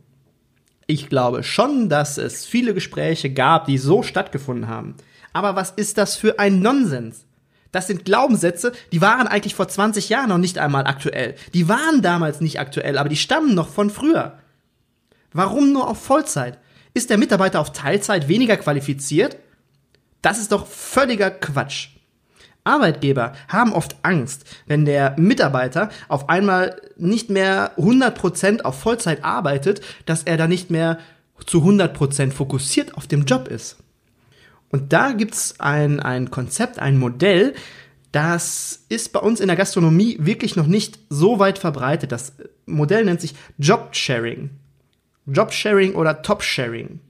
Ich 0.87 1.09
glaube 1.09 1.43
schon, 1.43 1.89
dass 1.89 2.17
es 2.17 2.47
viele 2.47 2.73
Gespräche 2.73 3.31
gab, 3.33 3.67
die 3.67 3.79
so 3.79 4.03
stattgefunden 4.03 4.69
haben. 4.69 4.95
Aber 5.33 5.57
was 5.57 5.71
ist 5.71 5.99
das 5.99 6.17
für 6.17 6.39
ein 6.39 6.61
Nonsens? 6.61 7.26
Das 7.77 7.89
sind 7.89 8.07
Glaubenssätze, 8.07 8.73
die 8.91 9.03
waren 9.03 9.27
eigentlich 9.27 9.55
vor 9.55 9.69
20 9.69 10.09
Jahren 10.09 10.31
noch 10.31 10.39
nicht 10.39 10.57
einmal 10.57 10.87
aktuell. 10.87 11.35
Die 11.53 11.69
waren 11.69 12.01
damals 12.01 12.41
nicht 12.41 12.59
aktuell, 12.59 12.97
aber 12.97 13.11
die 13.11 13.19
stammen 13.19 13.55
noch 13.55 13.69
von 13.69 13.91
früher. 13.91 14.39
Warum 15.35 15.75
nur 15.75 15.87
auf 15.87 16.03
Vollzeit? 16.03 16.59
Ist 16.95 17.11
der 17.11 17.19
Mitarbeiter 17.19 17.61
auf 17.61 17.75
Teilzeit 17.75 18.29
weniger 18.29 18.57
qualifiziert? 18.57 19.37
Das 20.23 20.39
ist 20.39 20.53
doch 20.53 20.67
völliger 20.67 21.31
Quatsch. 21.31 21.89
Arbeitgeber 22.65 23.35
haben 23.49 23.75
oft 23.75 23.97
Angst, 24.01 24.47
wenn 24.65 24.87
der 24.87 25.15
Mitarbeiter 25.19 25.91
auf 26.09 26.31
einmal 26.31 26.81
nicht 26.97 27.29
mehr 27.29 27.77
100% 27.77 28.63
auf 28.63 28.81
Vollzeit 28.81 29.23
arbeitet, 29.23 29.83
dass 30.07 30.23
er 30.23 30.39
da 30.39 30.47
nicht 30.49 30.71
mehr 30.71 30.99
zu 31.45 31.59
100% 31.59 32.33
fokussiert 32.33 32.95
auf 32.95 33.07
dem 33.07 33.27
Job 33.27 33.49
ist. 33.49 33.77
Und 34.71 34.93
da 34.93 35.13
gibt's 35.13 35.61
ein, 35.61 36.01
ein 36.01 36.31
Konzept, 36.31 36.79
ein 36.79 36.99
Modell, 36.99 37.55
das 38.17 38.87
ist 38.89 39.13
bei 39.13 39.21
uns 39.21 39.41
in 39.41 39.49
der 39.49 39.57
Gastronomie 39.57 40.17
wirklich 40.21 40.57
noch 40.57 40.67
nicht 40.67 40.99
so 41.11 41.39
weit 41.39 41.59
verbreitet. 41.59 42.13
Das 42.13 42.33
Modell 42.65 43.05
nennt 43.05 43.21
sich 43.21 43.35
Job-Sharing. 43.59 44.49
Job-Sharing 45.27 45.95
oder 45.95 46.23
Top-Sharing. 46.23 47.01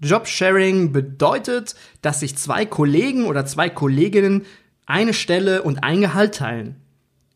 Job-Sharing 0.00 0.92
bedeutet, 0.92 1.74
dass 2.00 2.20
sich 2.20 2.38
zwei 2.38 2.64
Kollegen 2.64 3.26
oder 3.26 3.44
zwei 3.44 3.68
Kolleginnen 3.68 4.46
eine 4.86 5.12
Stelle 5.12 5.62
und 5.62 5.84
ein 5.84 6.00
Gehalt 6.00 6.36
teilen. 6.36 6.76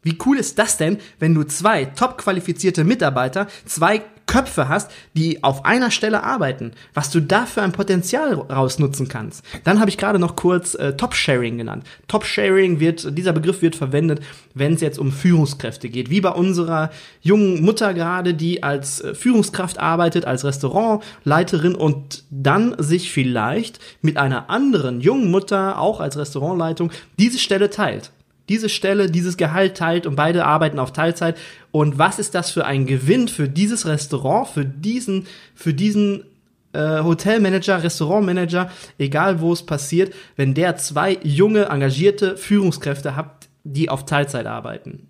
Wie 0.02 0.16
cool 0.24 0.38
ist 0.38 0.58
das 0.58 0.78
denn, 0.78 0.98
wenn 1.18 1.34
du 1.34 1.44
zwei 1.44 1.84
top 1.84 2.16
qualifizierte 2.16 2.84
Mitarbeiter, 2.84 3.48
zwei 3.66 4.02
Köpfe 4.34 4.68
hast, 4.68 4.90
die 5.16 5.44
auf 5.44 5.64
einer 5.64 5.92
Stelle 5.92 6.24
arbeiten, 6.24 6.72
was 6.92 7.08
du 7.10 7.20
da 7.20 7.46
für 7.46 7.62
ein 7.62 7.70
Potenzial 7.70 8.34
rausnutzen 8.34 9.06
kannst. 9.06 9.44
Dann 9.62 9.78
habe 9.78 9.90
ich 9.90 9.96
gerade 9.96 10.18
noch 10.18 10.34
kurz 10.34 10.74
äh, 10.74 10.96
Top-Sharing 10.96 11.56
genannt. 11.56 11.84
Top-Sharing 12.08 12.80
wird, 12.80 13.16
dieser 13.16 13.32
Begriff 13.32 13.62
wird 13.62 13.76
verwendet, 13.76 14.20
wenn 14.52 14.74
es 14.74 14.80
jetzt 14.80 14.98
um 14.98 15.12
Führungskräfte 15.12 15.88
geht. 15.88 16.10
Wie 16.10 16.20
bei 16.20 16.30
unserer 16.30 16.90
jungen 17.22 17.62
Mutter 17.62 17.94
gerade, 17.94 18.34
die 18.34 18.64
als 18.64 19.02
äh, 19.02 19.14
Führungskraft 19.14 19.78
arbeitet, 19.78 20.24
als 20.24 20.44
Restaurantleiterin 20.44 21.76
und 21.76 22.24
dann 22.28 22.74
sich 22.78 23.12
vielleicht 23.12 23.78
mit 24.02 24.16
einer 24.16 24.50
anderen 24.50 25.00
jungen 25.00 25.30
Mutter, 25.30 25.78
auch 25.78 26.00
als 26.00 26.18
Restaurantleitung, 26.18 26.90
diese 27.20 27.38
Stelle 27.38 27.70
teilt 27.70 28.10
diese 28.48 28.68
Stelle, 28.68 29.10
dieses 29.10 29.36
Gehalt 29.36 29.76
teilt 29.76 30.06
und 30.06 30.16
beide 30.16 30.44
arbeiten 30.44 30.78
auf 30.78 30.92
Teilzeit. 30.92 31.36
Und 31.70 31.98
was 31.98 32.18
ist 32.18 32.34
das 32.34 32.50
für 32.50 32.64
ein 32.66 32.86
Gewinn 32.86 33.28
für 33.28 33.48
dieses 33.48 33.86
Restaurant, 33.86 34.48
für 34.48 34.64
diesen, 34.64 35.26
für 35.54 35.72
diesen 35.72 36.24
äh, 36.72 37.02
Hotelmanager, 37.02 37.82
Restaurantmanager, 37.82 38.70
egal 38.98 39.40
wo 39.40 39.52
es 39.52 39.64
passiert, 39.64 40.14
wenn 40.36 40.54
der 40.54 40.76
zwei 40.76 41.18
junge, 41.22 41.66
engagierte 41.66 42.36
Führungskräfte 42.36 43.16
hat, 43.16 43.48
die 43.64 43.88
auf 43.88 44.04
Teilzeit 44.04 44.46
arbeiten. 44.46 45.08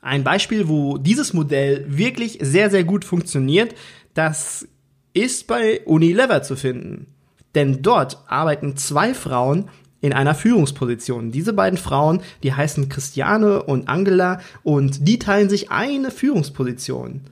Ein 0.00 0.24
Beispiel, 0.24 0.68
wo 0.68 0.98
dieses 0.98 1.32
Modell 1.32 1.84
wirklich 1.88 2.38
sehr, 2.40 2.70
sehr 2.70 2.84
gut 2.84 3.04
funktioniert, 3.04 3.74
das 4.14 4.68
ist 5.14 5.46
bei 5.46 5.80
Unilever 5.84 6.42
zu 6.42 6.56
finden. 6.56 7.06
Denn 7.54 7.82
dort 7.82 8.18
arbeiten 8.26 8.76
zwei 8.76 9.14
Frauen 9.14 9.70
in 10.04 10.12
einer 10.12 10.34
Führungsposition. 10.34 11.30
Diese 11.30 11.54
beiden 11.54 11.78
Frauen, 11.78 12.20
die 12.42 12.52
heißen 12.52 12.90
Christiane 12.90 13.62
und 13.62 13.88
Angela 13.88 14.40
und 14.62 15.08
die 15.08 15.18
teilen 15.18 15.48
sich 15.48 15.70
eine 15.70 16.10
Führungsposition. 16.10 17.22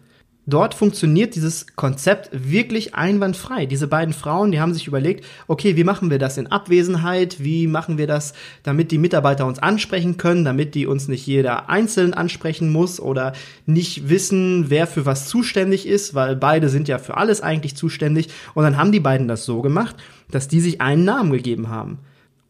Dort 0.46 0.72
funktioniert 0.72 1.34
dieses 1.34 1.66
Konzept 1.76 2.30
wirklich 2.32 2.94
einwandfrei. 2.94 3.66
Diese 3.66 3.88
beiden 3.88 4.14
Frauen, 4.14 4.52
die 4.52 4.58
haben 4.58 4.72
sich 4.72 4.86
überlegt, 4.86 5.26
okay, 5.48 5.76
wie 5.76 5.84
machen 5.84 6.08
wir 6.08 6.18
das 6.18 6.38
in 6.38 6.46
Abwesenheit? 6.46 7.44
Wie 7.44 7.66
machen 7.66 7.98
wir 7.98 8.06
das, 8.06 8.32
damit 8.62 8.90
die 8.90 8.96
Mitarbeiter 8.96 9.44
uns 9.44 9.58
ansprechen 9.58 10.16
können, 10.16 10.46
damit 10.46 10.74
die 10.74 10.86
uns 10.86 11.08
nicht 11.08 11.26
jeder 11.26 11.68
einzeln 11.68 12.14
ansprechen 12.14 12.72
muss 12.72 13.00
oder 13.00 13.34
nicht 13.66 14.08
wissen, 14.08 14.70
wer 14.70 14.86
für 14.86 15.04
was 15.04 15.28
zuständig 15.28 15.86
ist, 15.86 16.14
weil 16.14 16.36
beide 16.36 16.70
sind 16.70 16.88
ja 16.88 16.98
für 16.98 17.18
alles 17.18 17.42
eigentlich 17.42 17.76
zuständig. 17.76 18.28
Und 18.54 18.64
dann 18.64 18.78
haben 18.78 18.92
die 18.92 18.98
beiden 18.98 19.28
das 19.28 19.44
so 19.44 19.60
gemacht, 19.60 19.94
dass 20.30 20.48
die 20.48 20.60
sich 20.60 20.80
einen 20.80 21.04
Namen 21.04 21.32
gegeben 21.32 21.68
haben. 21.68 21.98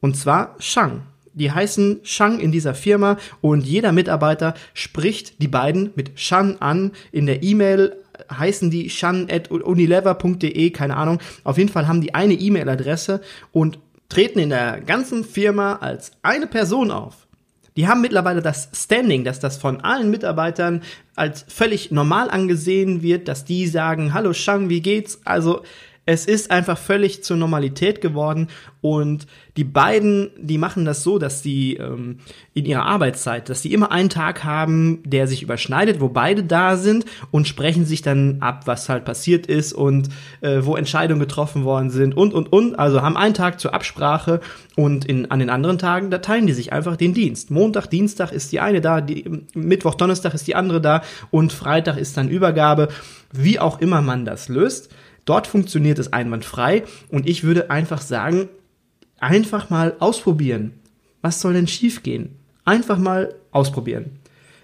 Und 0.02 0.16
zwar 0.16 0.56
Shang. 0.58 1.02
Die 1.32 1.50
heißen 1.50 2.00
Shang 2.02 2.40
in 2.40 2.52
dieser 2.52 2.74
Firma 2.74 3.16
und 3.40 3.64
jeder 3.64 3.92
Mitarbeiter 3.92 4.52
spricht 4.74 5.40
die 5.40 5.48
beiden 5.48 5.92
mit 5.94 6.20
Shan 6.20 6.58
an. 6.58 6.90
In 7.10 7.24
der 7.24 7.42
E-Mail 7.42 7.96
heißen 8.30 8.70
die 8.70 8.90
shan.unilever.de, 8.90 10.70
keine 10.70 10.96
Ahnung. 10.96 11.20
Auf 11.44 11.56
jeden 11.56 11.70
Fall 11.70 11.88
haben 11.88 12.02
die 12.02 12.14
eine 12.14 12.34
E-Mail-Adresse 12.34 13.22
und 13.52 13.78
treten 14.10 14.40
in 14.40 14.50
der 14.50 14.82
ganzen 14.82 15.24
Firma 15.24 15.76
als 15.76 16.12
eine 16.22 16.46
Person 16.46 16.90
auf. 16.90 17.26
Die 17.76 17.88
haben 17.88 18.02
mittlerweile 18.02 18.42
das 18.42 18.68
Standing, 18.74 19.24
dass 19.24 19.40
das 19.40 19.56
von 19.56 19.80
allen 19.80 20.10
Mitarbeitern 20.10 20.82
als 21.16 21.46
völlig 21.48 21.90
normal 21.90 22.30
angesehen 22.30 23.00
wird, 23.02 23.28
dass 23.28 23.46
die 23.46 23.66
sagen, 23.66 24.12
hallo 24.12 24.34
Shang, 24.34 24.68
wie 24.68 24.82
geht's? 24.82 25.20
Also 25.24 25.62
es 26.04 26.26
ist 26.26 26.50
einfach 26.50 26.78
völlig 26.78 27.22
zur 27.22 27.36
Normalität 27.36 28.00
geworden 28.00 28.48
und 28.80 29.28
die 29.56 29.64
beiden, 29.64 30.30
die 30.36 30.58
machen 30.58 30.84
das 30.84 31.04
so, 31.04 31.18
dass 31.18 31.42
sie 31.42 31.74
ähm, 31.74 32.18
in 32.54 32.64
ihrer 32.64 32.86
Arbeitszeit, 32.86 33.48
dass 33.48 33.62
sie 33.62 33.72
immer 33.72 33.92
einen 33.92 34.08
Tag 34.08 34.42
haben, 34.42 35.02
der 35.04 35.28
sich 35.28 35.42
überschneidet, 35.42 36.00
wo 36.00 36.08
beide 36.08 36.42
da 36.42 36.76
sind 36.76 37.04
und 37.30 37.46
sprechen 37.46 37.84
sich 37.84 38.02
dann 38.02 38.38
ab, 38.40 38.62
was 38.66 38.88
halt 38.88 39.04
passiert 39.04 39.46
ist 39.46 39.72
und 39.72 40.08
äh, 40.40 40.60
wo 40.62 40.74
Entscheidungen 40.74 41.20
getroffen 41.20 41.64
worden 41.64 41.90
sind 41.90 42.16
und 42.16 42.34
und 42.34 42.52
und. 42.52 42.76
Also 42.76 43.02
haben 43.02 43.16
einen 43.16 43.34
Tag 43.34 43.60
zur 43.60 43.72
Absprache 43.72 44.40
und 44.74 45.04
in, 45.04 45.30
an 45.30 45.38
den 45.38 45.50
anderen 45.50 45.78
Tagen, 45.78 46.10
da 46.10 46.18
teilen 46.18 46.48
die 46.48 46.52
sich 46.52 46.72
einfach 46.72 46.96
den 46.96 47.14
Dienst. 47.14 47.52
Montag, 47.52 47.86
Dienstag 47.86 48.32
ist 48.32 48.50
die 48.50 48.58
eine 48.58 48.80
da, 48.80 49.00
die, 49.00 49.24
Mittwoch, 49.54 49.94
Donnerstag 49.94 50.34
ist 50.34 50.48
die 50.48 50.56
andere 50.56 50.80
da 50.80 51.02
und 51.30 51.52
Freitag 51.52 51.96
ist 51.96 52.16
dann 52.16 52.28
Übergabe. 52.28 52.88
Wie 53.30 53.60
auch 53.60 53.80
immer 53.80 54.02
man 54.02 54.24
das 54.24 54.48
löst. 54.48 54.90
Dort 55.24 55.46
funktioniert 55.46 55.98
es 55.98 56.12
einwandfrei 56.12 56.84
und 57.08 57.28
ich 57.28 57.44
würde 57.44 57.70
einfach 57.70 58.00
sagen, 58.00 58.48
einfach 59.20 59.70
mal 59.70 59.94
ausprobieren. 60.00 60.74
Was 61.20 61.40
soll 61.40 61.54
denn 61.54 61.68
schiefgehen? 61.68 62.36
Einfach 62.64 62.98
mal 62.98 63.34
ausprobieren. 63.52 64.18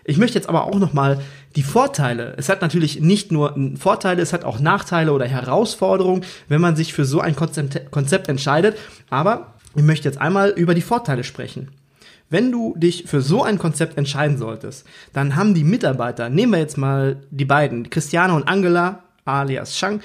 Ich 0.05 0.17
möchte 0.17 0.39
jetzt 0.39 0.49
aber 0.49 0.65
auch 0.65 0.79
noch 0.79 0.95
mal 0.95 1.21
die 1.55 1.63
Vorteile. 1.63 2.35
Es 2.39 2.49
hat 2.49 2.63
natürlich 2.63 3.01
nicht 3.01 3.31
nur 3.31 3.55
Vorteile, 3.79 4.23
es 4.23 4.33
hat 4.33 4.43
auch 4.43 4.59
Nachteile 4.59 5.13
oder 5.13 5.27
Herausforderungen, 5.27 6.25
wenn 6.49 6.61
man 6.61 6.77
sich 6.77 6.95
für 6.95 7.05
so 7.05 7.21
ein 7.21 7.37
Konzept, 7.37 7.91
Konzept 7.91 8.29
entscheidet. 8.29 8.77
Aber 9.11 9.55
ich 9.77 9.83
möchte 9.83 10.09
jetzt 10.09 10.21
einmal 10.21 10.51
über 10.51 10.75
die 10.75 10.81
Vorteile 10.81 11.25
sprechen. 11.25 11.69
Wenn 12.31 12.51
du 12.51 12.75
dich 12.77 13.05
für 13.07 13.21
so 13.21 13.43
ein 13.43 13.59
Konzept 13.59 13.97
entscheiden 13.97 14.39
solltest, 14.39 14.87
dann 15.13 15.37
haben 15.37 15.55
die 15.55 15.65
Mitarbeiter, 15.65 16.29
nehmen 16.29 16.53
wir 16.53 16.59
jetzt 16.59 16.79
mal 16.79 17.23
die 17.31 17.45
beiden, 17.45 17.89
Christiane 17.91 18.35
und 18.35 18.49
Angela 18.49 19.03
alias 19.25 19.79
Shang, 19.79 20.01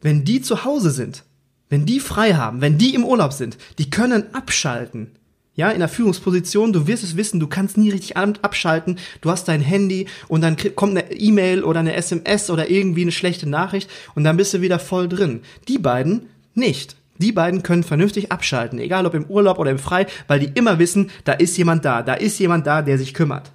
wenn 0.00 0.24
die 0.24 0.40
zu 0.40 0.64
Hause 0.64 0.90
sind, 0.90 1.24
wenn 1.68 1.86
die 1.86 2.00
frei 2.00 2.34
haben, 2.34 2.60
wenn 2.60 2.78
die 2.78 2.94
im 2.94 3.04
Urlaub 3.04 3.32
sind, 3.32 3.56
die 3.78 3.90
können 3.90 4.34
abschalten. 4.34 5.12
Ja, 5.54 5.70
in 5.70 5.80
der 5.80 5.88
Führungsposition, 5.88 6.72
du 6.72 6.86
wirst 6.86 7.04
es 7.04 7.16
wissen, 7.16 7.38
du 7.38 7.46
kannst 7.46 7.76
nie 7.76 7.90
richtig 7.90 8.16
abschalten. 8.16 8.98
Du 9.20 9.30
hast 9.30 9.46
dein 9.46 9.60
Handy 9.60 10.06
und 10.28 10.40
dann 10.40 10.56
kommt 10.74 10.96
eine 10.96 11.12
E-Mail 11.12 11.64
oder 11.64 11.80
eine 11.80 11.94
SMS 11.94 12.50
oder 12.50 12.70
irgendwie 12.70 13.02
eine 13.02 13.12
schlechte 13.12 13.48
Nachricht 13.48 13.90
und 14.14 14.24
dann 14.24 14.36
bist 14.36 14.54
du 14.54 14.62
wieder 14.62 14.78
voll 14.78 15.08
drin. 15.08 15.42
Die 15.68 15.78
beiden 15.78 16.28
nicht. 16.54 16.96
Die 17.18 17.32
beiden 17.32 17.62
können 17.62 17.82
vernünftig 17.82 18.32
abschalten, 18.32 18.78
egal 18.78 19.04
ob 19.04 19.12
im 19.12 19.26
Urlaub 19.26 19.58
oder 19.58 19.70
im 19.70 19.78
Frei, 19.78 20.06
weil 20.26 20.40
die 20.40 20.52
immer 20.54 20.78
wissen, 20.78 21.10
da 21.24 21.34
ist 21.34 21.58
jemand 21.58 21.84
da, 21.84 22.02
da 22.02 22.14
ist 22.14 22.38
jemand 22.38 22.66
da, 22.66 22.80
der 22.80 22.96
sich 22.96 23.12
kümmert. 23.12 23.52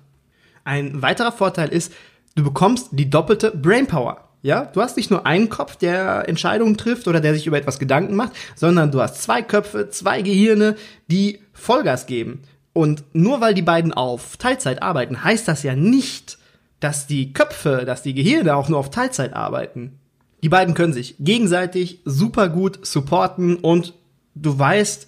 Ein 0.63 1.01
weiterer 1.01 1.31
Vorteil 1.31 1.69
ist, 1.69 1.91
du 2.35 2.43
bekommst 2.43 2.89
die 2.91 3.09
doppelte 3.09 3.49
Brainpower. 3.49 4.24
Ja, 4.45 4.65
du 4.65 4.79
hast 4.79 4.95
nicht 4.95 5.09
nur 5.09 5.25
einen 5.25 5.49
Kopf, 5.49 5.75
der 5.75 6.29
Entscheidungen 6.29 6.77
trifft 6.77 7.07
oder 7.07 7.19
der 7.19 7.33
sich 7.33 7.47
über 7.47 7.57
etwas 7.57 7.79
Gedanken 7.79 8.15
macht, 8.15 8.33
sondern 8.53 8.91
du 8.91 9.01
hast 9.01 9.23
zwei 9.23 9.41
Köpfe, 9.41 9.89
zwei 9.89 10.21
Gehirne, 10.21 10.75
die 11.07 11.39
Vollgas 11.51 12.05
geben. 12.05 12.43
Und 12.71 13.03
nur 13.13 13.41
weil 13.41 13.55
die 13.55 13.63
beiden 13.63 13.91
auf 13.91 14.37
Teilzeit 14.37 14.83
arbeiten, 14.83 15.23
heißt 15.23 15.47
das 15.47 15.63
ja 15.63 15.75
nicht, 15.75 16.37
dass 16.79 17.07
die 17.07 17.33
Köpfe, 17.33 17.85
dass 17.87 18.03
die 18.03 18.13
Gehirne 18.13 18.55
auch 18.55 18.69
nur 18.69 18.77
auf 18.77 18.91
Teilzeit 18.91 19.33
arbeiten. 19.33 19.97
Die 20.43 20.49
beiden 20.49 20.75
können 20.75 20.93
sich 20.93 21.15
gegenseitig 21.17 22.01
super 22.05 22.47
gut 22.47 22.85
supporten 22.85 23.55
und 23.55 23.95
du 24.35 24.59
weißt, 24.59 25.07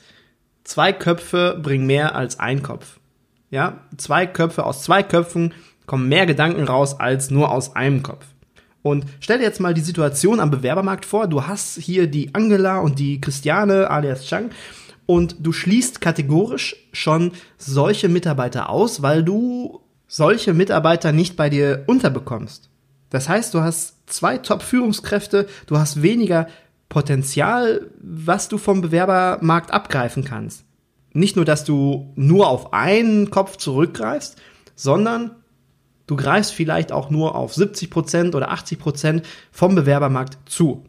zwei 0.64 0.94
Köpfe 0.94 1.60
bringen 1.62 1.86
mehr 1.86 2.16
als 2.16 2.40
ein 2.40 2.64
Kopf. 2.64 3.00
Ja, 3.52 3.82
zwei 3.98 4.26
Köpfe 4.26 4.66
aus 4.66 4.82
zwei 4.82 5.04
Köpfen 5.04 5.54
kommen 5.86 6.10
mehr 6.10 6.26
Gedanken 6.26 6.64
raus 6.64 7.00
als 7.00 7.30
nur 7.30 7.52
aus 7.52 7.76
einem 7.76 8.02
Kopf. 8.02 8.26
Und 8.88 9.06
stell 9.20 9.40
dir 9.40 9.44
jetzt 9.44 9.60
mal 9.60 9.74
die 9.74 9.82
Situation 9.82 10.40
am 10.40 10.50
Bewerbermarkt 10.50 11.06
vor. 11.06 11.28
Du 11.28 11.46
hast 11.46 11.78
hier 11.78 12.08
die 12.08 12.34
Angela 12.34 12.80
und 12.80 13.00
die 13.00 13.20
Christiane 13.20 13.90
alias 13.90 14.26
Chang 14.26 14.50
und 15.06 15.36
du 15.40 15.52
schließt 15.52 16.00
kategorisch 16.02 16.76
schon 16.94 17.32
solche 17.58 18.10
Mitarbeiter 18.10 18.70
aus, 18.70 19.02
weil 19.02 19.24
du 19.24 19.82
solche 20.08 20.54
Mitarbeiter 20.54 21.12
nicht 21.12 21.36
bei 21.36 21.50
dir 21.50 21.84
unterbekommst. 21.88 22.70
Das 23.10 23.28
heißt, 23.28 23.54
du 23.54 23.62
hast 23.62 24.10
zwei 24.10 24.38
Top-Führungskräfte, 24.38 25.48
du 25.66 25.78
hast 25.78 26.02
weniger 26.02 26.48
Potenzial, 26.88 27.90
was 28.00 28.48
du 28.48 28.58
vom 28.58 28.82
Bewerbermarkt 28.82 29.72
abgreifen 29.72 30.24
kannst. 30.24 30.64
Nicht 31.14 31.36
nur, 31.36 31.46
dass 31.46 31.64
du 31.64 32.14
nur 32.16 32.48
auf 32.48 32.74
einen 32.74 33.32
Kopf 33.32 33.58
zurückgreifst, 33.58 34.38
sondern 34.76 35.37
du 36.08 36.16
greifst 36.16 36.54
vielleicht 36.54 36.92
auch 36.92 37.10
nur 37.10 37.36
auf 37.36 37.54
70 37.54 37.90
Prozent 37.90 38.36
oder 38.36 38.52
80 38.52 38.80
Prozent 38.80 39.26
vom 39.52 39.76
Bewerbermarkt 39.76 40.38
zu. 40.50 40.84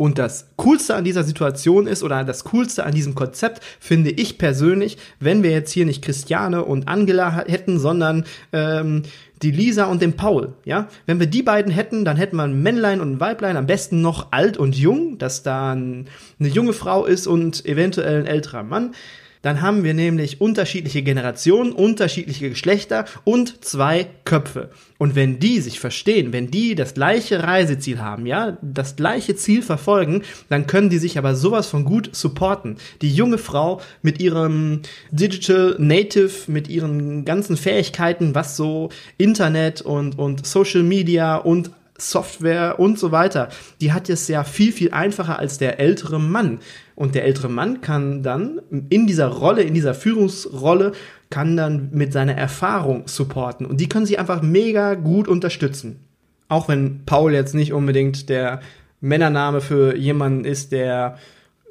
Und 0.00 0.16
das 0.16 0.46
Coolste 0.56 0.94
an 0.94 1.04
dieser 1.04 1.24
Situation 1.24 1.86
ist, 1.86 2.02
oder 2.02 2.24
das 2.24 2.44
Coolste 2.44 2.84
an 2.84 2.94
diesem 2.94 3.14
Konzept, 3.14 3.62
finde 3.78 4.08
ich 4.08 4.38
persönlich, 4.38 4.96
wenn 5.18 5.42
wir 5.42 5.50
jetzt 5.50 5.72
hier 5.72 5.84
nicht 5.84 6.02
Christiane 6.02 6.64
und 6.64 6.88
Angela 6.88 7.44
hätten, 7.46 7.78
sondern 7.78 8.24
ähm, 8.54 9.02
die 9.42 9.50
Lisa 9.50 9.84
und 9.84 10.00
den 10.00 10.14
Paul, 10.14 10.54
ja. 10.64 10.88
Wenn 11.04 11.20
wir 11.20 11.26
die 11.26 11.42
beiden 11.42 11.70
hätten, 11.70 12.06
dann 12.06 12.16
hätten 12.16 12.36
wir 12.36 12.44
ein 12.44 12.62
Männlein 12.62 13.02
und 13.02 13.12
ein 13.12 13.20
Weiblein, 13.20 13.58
am 13.58 13.66
besten 13.66 14.00
noch 14.00 14.32
alt 14.32 14.56
und 14.56 14.74
jung, 14.74 15.18
dass 15.18 15.42
da 15.42 15.72
eine 15.72 16.06
junge 16.38 16.72
Frau 16.72 17.04
ist 17.04 17.26
und 17.26 17.66
eventuell 17.66 18.20
ein 18.20 18.26
älterer 18.26 18.62
Mann. 18.62 18.94
Dann 19.42 19.62
haben 19.62 19.84
wir 19.84 19.94
nämlich 19.94 20.40
unterschiedliche 20.40 21.02
Generationen, 21.02 21.72
unterschiedliche 21.72 22.50
Geschlechter 22.50 23.06
und 23.24 23.64
zwei 23.64 24.06
Köpfe. 24.24 24.70
Und 24.98 25.14
wenn 25.14 25.38
die 25.38 25.60
sich 25.60 25.80
verstehen, 25.80 26.34
wenn 26.34 26.50
die 26.50 26.74
das 26.74 26.92
gleiche 26.92 27.42
Reiseziel 27.42 28.00
haben, 28.00 28.26
ja, 28.26 28.58
das 28.60 28.96
gleiche 28.96 29.34
Ziel 29.34 29.62
verfolgen, 29.62 30.22
dann 30.50 30.66
können 30.66 30.90
die 30.90 30.98
sich 30.98 31.16
aber 31.16 31.34
sowas 31.34 31.68
von 31.68 31.86
gut 31.86 32.10
supporten. 32.12 32.76
Die 33.00 33.12
junge 33.12 33.38
Frau 33.38 33.80
mit 34.02 34.20
ihrem 34.20 34.82
Digital 35.10 35.76
Native, 35.78 36.32
mit 36.48 36.68
ihren 36.68 37.24
ganzen 37.24 37.56
Fähigkeiten, 37.56 38.34
was 38.34 38.58
so 38.58 38.90
Internet 39.16 39.80
und, 39.80 40.18
und 40.18 40.46
Social 40.46 40.82
Media 40.82 41.36
und 41.36 41.70
Software 42.00 42.78
und 42.78 42.98
so 42.98 43.12
weiter. 43.12 43.48
Die 43.80 43.92
hat 43.92 44.08
es 44.08 44.28
ja 44.28 44.44
viel, 44.44 44.72
viel 44.72 44.92
einfacher 44.92 45.38
als 45.38 45.58
der 45.58 45.78
ältere 45.78 46.18
Mann. 46.18 46.60
Und 46.94 47.14
der 47.14 47.24
ältere 47.24 47.48
Mann 47.48 47.80
kann 47.80 48.22
dann 48.22 48.60
in 48.88 49.06
dieser 49.06 49.28
Rolle, 49.28 49.62
in 49.62 49.74
dieser 49.74 49.94
Führungsrolle, 49.94 50.92
kann 51.30 51.56
dann 51.56 51.90
mit 51.92 52.12
seiner 52.12 52.34
Erfahrung 52.34 53.06
supporten. 53.06 53.66
Und 53.66 53.80
die 53.80 53.88
können 53.88 54.06
sie 54.06 54.18
einfach 54.18 54.42
mega 54.42 54.94
gut 54.94 55.28
unterstützen. 55.28 56.00
Auch 56.48 56.68
wenn 56.68 57.04
Paul 57.06 57.32
jetzt 57.32 57.54
nicht 57.54 57.72
unbedingt 57.72 58.28
der 58.28 58.60
Männername 59.00 59.60
für 59.60 59.96
jemanden 59.96 60.44
ist, 60.44 60.72
der 60.72 61.16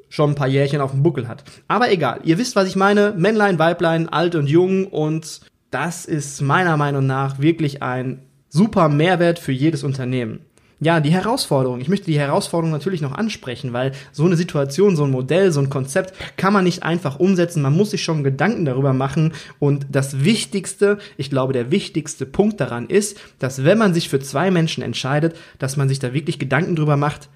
schon 0.08 0.30
ein 0.30 0.34
paar 0.34 0.48
Jährchen 0.48 0.80
auf 0.80 0.90
dem 0.90 1.02
Buckel 1.02 1.28
hat. 1.28 1.44
Aber 1.68 1.90
egal, 1.90 2.20
ihr 2.24 2.38
wisst, 2.38 2.56
was 2.56 2.68
ich 2.68 2.76
meine. 2.76 3.14
Männlein, 3.16 3.58
Weiblein, 3.58 4.08
alt 4.08 4.34
und 4.34 4.48
jung. 4.48 4.86
Und 4.86 5.40
das 5.70 6.04
ist 6.04 6.40
meiner 6.40 6.76
Meinung 6.76 7.06
nach 7.06 7.38
wirklich 7.38 7.82
ein 7.82 8.22
super 8.50 8.90
Mehrwert 8.90 9.38
für 9.38 9.52
jedes 9.52 9.82
Unternehmen. 9.84 10.40
Ja, 10.82 11.00
die 11.00 11.12
Herausforderung. 11.12 11.82
Ich 11.82 11.88
möchte 11.90 12.06
die 12.06 12.18
Herausforderung 12.18 12.72
natürlich 12.72 13.02
noch 13.02 13.12
ansprechen, 13.12 13.74
weil 13.74 13.92
so 14.12 14.24
eine 14.24 14.36
Situation, 14.36 14.96
so 14.96 15.04
ein 15.04 15.10
Modell, 15.10 15.52
so 15.52 15.60
ein 15.60 15.68
Konzept 15.68 16.14
kann 16.38 16.54
man 16.54 16.64
nicht 16.64 16.82
einfach 16.82 17.20
umsetzen. 17.20 17.60
Man 17.60 17.76
muss 17.76 17.90
sich 17.90 18.02
schon 18.02 18.24
Gedanken 18.24 18.64
darüber 18.64 18.94
machen. 18.94 19.34
Und 19.58 19.86
das 19.90 20.24
Wichtigste, 20.24 20.96
ich 21.18 21.28
glaube, 21.28 21.52
der 21.52 21.70
wichtigste 21.70 22.24
Punkt 22.24 22.60
daran 22.62 22.86
ist, 22.86 23.20
dass 23.38 23.62
wenn 23.62 23.76
man 23.76 23.92
sich 23.92 24.08
für 24.08 24.20
zwei 24.20 24.50
Menschen 24.50 24.82
entscheidet, 24.82 25.36
dass 25.58 25.76
man 25.76 25.90
sich 25.90 25.98
da 25.98 26.14
wirklich 26.14 26.38
Gedanken 26.38 26.76
drüber 26.76 26.96
macht, 26.96 27.28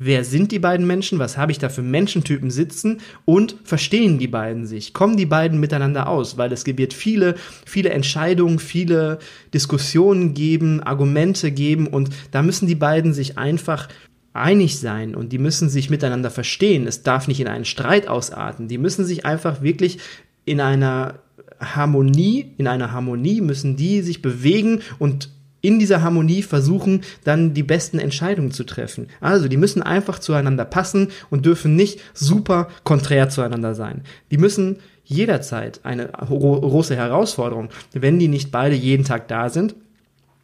wer 0.00 0.24
sind 0.24 0.50
die 0.50 0.58
beiden 0.58 0.86
Menschen, 0.86 1.18
was 1.20 1.36
habe 1.36 1.52
ich 1.52 1.58
da 1.58 1.68
für 1.68 1.82
Menschentypen 1.82 2.50
sitzen? 2.50 3.00
Und 3.26 3.54
verstehen 3.62 4.18
die 4.18 4.26
beiden 4.26 4.66
sich, 4.66 4.94
kommen 4.94 5.16
die 5.16 5.26
beiden 5.26 5.60
miteinander 5.60 6.08
aus, 6.08 6.38
weil 6.38 6.50
es 6.52 6.66
wird 6.66 6.94
viele, 6.94 7.36
viele 7.66 7.90
Entscheidungen, 7.90 8.58
viele 8.58 9.18
Diskussionen 9.52 10.34
geben, 10.34 10.82
Argumente 10.82 11.52
geben. 11.52 11.86
Und 11.86 12.08
da 12.30 12.42
müssen 12.42 12.66
die 12.66 12.74
beiden 12.74 13.12
sich 13.12 13.36
einfach 13.38 13.88
einig 14.32 14.78
sein. 14.78 15.14
Und 15.14 15.32
die 15.32 15.38
müssen 15.38 15.68
sich 15.68 15.90
miteinander 15.90 16.30
verstehen. 16.30 16.86
Es 16.86 17.02
darf 17.02 17.28
nicht 17.28 17.40
in 17.40 17.48
einen 17.48 17.66
Streit 17.66 18.08
ausarten. 18.08 18.68
Die 18.68 18.78
müssen 18.78 19.04
sich 19.04 19.26
einfach 19.26 19.60
wirklich 19.60 19.98
in 20.46 20.60
einer 20.60 21.20
Harmonie, 21.60 22.54
in 22.56 22.66
einer 22.66 22.90
Harmonie 22.90 23.42
müssen 23.42 23.76
die 23.76 24.00
sich 24.00 24.22
bewegen 24.22 24.80
und 24.98 25.28
in 25.60 25.78
dieser 25.78 26.02
Harmonie 26.02 26.42
versuchen, 26.42 27.02
dann 27.24 27.54
die 27.54 27.62
besten 27.62 27.98
Entscheidungen 27.98 28.50
zu 28.50 28.64
treffen. 28.64 29.08
Also, 29.20 29.48
die 29.48 29.56
müssen 29.56 29.82
einfach 29.82 30.18
zueinander 30.18 30.64
passen 30.64 31.08
und 31.30 31.46
dürfen 31.46 31.76
nicht 31.76 32.00
super 32.14 32.68
konträr 32.84 33.28
zueinander 33.28 33.74
sein. 33.74 34.02
Die 34.30 34.38
müssen 34.38 34.76
jederzeit 35.04 35.80
eine 35.82 36.06
große 36.06 36.94
Herausforderung, 36.96 37.68
wenn 37.92 38.18
die 38.18 38.28
nicht 38.28 38.52
beide 38.52 38.76
jeden 38.76 39.04
Tag 39.04 39.28
da 39.28 39.48
sind. 39.48 39.74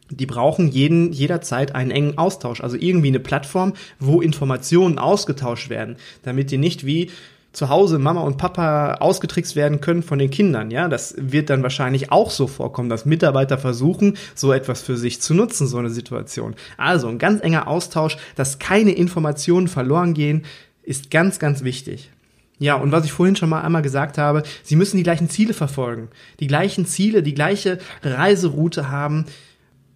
Die 0.09 0.25
brauchen 0.25 0.69
jeden, 0.69 1.11
jederzeit 1.11 1.75
einen 1.75 1.91
engen 1.91 2.17
Austausch, 2.17 2.61
also 2.61 2.77
irgendwie 2.77 3.09
eine 3.09 3.19
Plattform, 3.19 3.73
wo 3.99 4.21
Informationen 4.21 4.99
ausgetauscht 4.99 5.69
werden, 5.69 5.97
damit 6.23 6.51
die 6.51 6.57
nicht 6.57 6.85
wie 6.85 7.09
zu 7.57 7.69
Hause 7.69 7.97
Mama 7.97 8.21
und 8.21 8.37
Papa 8.37 8.97
ausgetrickst 8.99 9.55
werden 9.55 9.81
können 9.81 10.03
von 10.03 10.19
den 10.19 10.29
Kindern. 10.29 10.69
Ja, 10.69 10.87
das 10.87 11.15
wird 11.17 11.49
dann 11.49 11.63
wahrscheinlich 11.63 12.11
auch 12.11 12.29
so 12.29 12.45
vorkommen, 12.45 12.87
dass 12.87 13.05
Mitarbeiter 13.05 13.57
versuchen, 13.57 14.15
so 14.35 14.53
etwas 14.53 14.83
für 14.83 14.95
sich 14.95 15.21
zu 15.23 15.33
nutzen, 15.33 15.65
so 15.65 15.79
eine 15.79 15.89
Situation. 15.89 16.53
Also 16.77 17.07
ein 17.07 17.17
ganz 17.17 17.41
enger 17.41 17.67
Austausch, 17.67 18.17
dass 18.35 18.59
keine 18.59 18.91
Informationen 18.91 19.67
verloren 19.67 20.13
gehen, 20.13 20.45
ist 20.83 21.09
ganz, 21.09 21.39
ganz 21.39 21.63
wichtig. 21.63 22.11
Ja, 22.59 22.75
und 22.75 22.91
was 22.91 23.05
ich 23.05 23.11
vorhin 23.11 23.35
schon 23.35 23.49
mal 23.49 23.61
einmal 23.61 23.81
gesagt 23.81 24.19
habe, 24.19 24.43
sie 24.61 24.75
müssen 24.75 24.97
die 24.97 25.03
gleichen 25.03 25.27
Ziele 25.27 25.55
verfolgen, 25.55 26.09
die 26.39 26.45
gleichen 26.45 26.85
Ziele, 26.85 27.23
die 27.23 27.33
gleiche 27.33 27.79
Reiseroute 28.03 28.91
haben, 28.91 29.25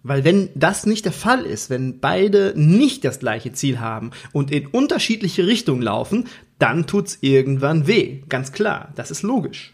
weil 0.02 0.24
wenn 0.24 0.50
das 0.54 0.86
nicht 0.86 1.04
der 1.04 1.12
Fall 1.12 1.44
ist, 1.44 1.70
wenn 1.70 2.00
beide 2.00 2.52
nicht 2.56 3.04
das 3.04 3.20
gleiche 3.20 3.52
Ziel 3.52 3.80
haben 3.80 4.10
und 4.32 4.50
in 4.50 4.66
unterschiedliche 4.66 5.46
Richtungen 5.46 5.82
laufen, 5.82 6.26
dann 6.58 6.86
tut's 6.86 7.18
irgendwann 7.20 7.86
weh. 7.86 8.22
Ganz 8.28 8.52
klar, 8.52 8.92
das 8.96 9.10
ist 9.10 9.22
logisch. 9.22 9.72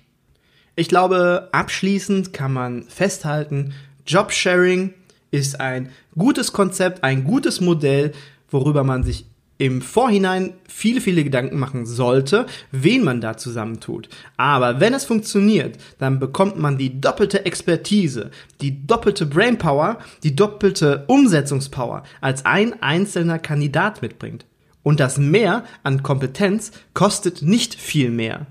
Ich 0.77 0.89
glaube, 0.89 1.49
abschließend 1.53 2.33
kann 2.33 2.53
man 2.53 2.85
festhalten, 2.85 3.75
Jobsharing 4.07 4.95
ist 5.31 5.61
ein 5.61 5.91
gutes 6.17 6.53
Konzept, 6.53 7.05
ein 7.05 7.25
gutes 7.25 7.61
Modell, 7.61 8.13
worüber 8.51 8.85
man 8.85 9.03
sich 9.03 9.27
im 9.59 9.83
Vorhinein 9.83 10.55
viele, 10.69 11.01
viele 11.01 11.25
Gedanken 11.25 11.59
machen 11.59 11.85
sollte, 11.85 12.47
wen 12.71 13.03
man 13.03 13.21
da 13.21 13.37
zusammentut. 13.37 14.09
Aber 14.37 14.81
wenn 14.81 14.95
es 14.95 15.05
funktioniert, 15.05 15.77
dann 15.99 16.21
bekommt 16.21 16.59
man 16.59 16.79
die 16.79 17.01
doppelte 17.01 17.45
Expertise, 17.45 18.31
die 18.61 18.87
doppelte 18.87 19.27
Brainpower, 19.27 19.99
die 20.23 20.37
doppelte 20.37 21.05
Umsetzungspower, 21.09 22.05
als 22.21 22.47
ein 22.47 22.81
einzelner 22.83 23.41
Kandidat 23.41 24.01
mitbringt. 24.01 24.47
Und 24.85 25.01
das 25.01 25.19
Mehr 25.19 25.65
an 25.83 26.03
Kompetenz 26.05 26.71
kostet 26.95 27.43
nicht 27.43 27.75
viel 27.75 28.11
mehr. 28.11 28.47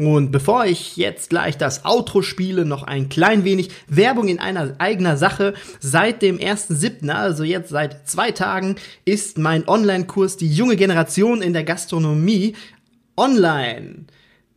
Und 0.00 0.30
bevor 0.30 0.64
ich 0.64 0.96
jetzt 0.96 1.28
gleich 1.28 1.58
das 1.58 1.84
Outro 1.84 2.22
spiele, 2.22 2.64
noch 2.64 2.84
ein 2.84 3.10
klein 3.10 3.44
wenig 3.44 3.68
Werbung 3.86 4.28
in 4.28 4.38
einer 4.38 4.76
eigener 4.78 5.18
Sache. 5.18 5.52
Seit 5.78 6.22
dem 6.22 6.38
1.7., 6.38 7.10
also 7.10 7.44
jetzt 7.44 7.68
seit 7.68 8.08
zwei 8.08 8.30
Tagen, 8.30 8.76
ist 9.04 9.36
mein 9.36 9.68
Online-Kurs 9.68 10.38
Die 10.38 10.50
junge 10.50 10.76
Generation 10.76 11.42
in 11.42 11.52
der 11.52 11.64
Gastronomie 11.64 12.54
online. 13.18 14.06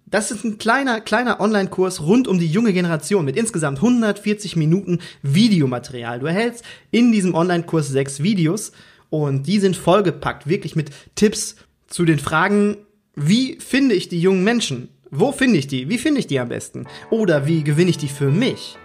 Das 0.06 0.32
ist 0.32 0.45
ein 0.45 0.60
kleiner, 0.60 1.01
kleiner 1.01 1.41
Online-Kurs 1.41 1.99
rund 1.99 2.29
um 2.29 2.39
die 2.39 2.47
junge 2.47 2.71
Generation 2.71 3.25
mit 3.25 3.36
insgesamt 3.36 3.79
140 3.79 4.56
Minuten 4.56 4.99
Videomaterial. 5.23 6.19
Du 6.19 6.25
erhältst 6.25 6.63
in 6.89 7.12
diesem 7.12 7.36
Online-Kurs 7.36 7.89
sechs 7.89 8.23
Videos 8.23 8.71
und 9.10 9.45
die 9.45 9.60
sind 9.60 9.75
vollgepackt, 9.75 10.47
wirklich 10.47 10.77
mit 10.77 10.91
Tipps 11.15 11.58
zu 11.88 12.06
den 12.06 12.19
Fragen, 12.19 12.77
wie 13.15 13.60
finde 13.60 13.93
ich 13.93 14.08
die 14.08 14.21
jungen 14.21 14.45
Menschen? 14.45 14.88
Wo 15.15 15.32
finde 15.32 15.60
ich 15.60 15.67
die? 15.67 15.89
Wie 15.89 15.99
finde 15.99 16.21
ich 16.21 16.26
die 16.26 16.39
am 16.39 16.49
besten? 16.49 16.88
Oder 17.12 17.45
wie 17.45 17.63
gewinne 17.63 17.91
ich 17.91 17.99
die 17.99 18.08
für 18.08 18.32
mich? 18.32 18.80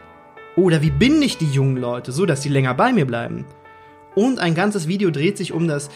Oder 0.57 0.83
wie 0.83 0.91
binde 0.91 1.25
ich 1.25 1.39
die 1.39 1.51
jungen 1.51 1.79
Leute, 1.79 2.13
so 2.13 2.27
dass 2.27 2.43
sie 2.43 2.51
länger 2.51 2.75
bei 2.75 2.93
mir 2.93 3.07
bleiben? 3.07 3.47
Und 4.15 4.39
ein 4.39 4.55
ganzes 4.55 4.87
Video 4.87 5.11
dreht 5.11 5.39
sich 5.39 5.53
um 5.53 5.67
das 5.67 5.89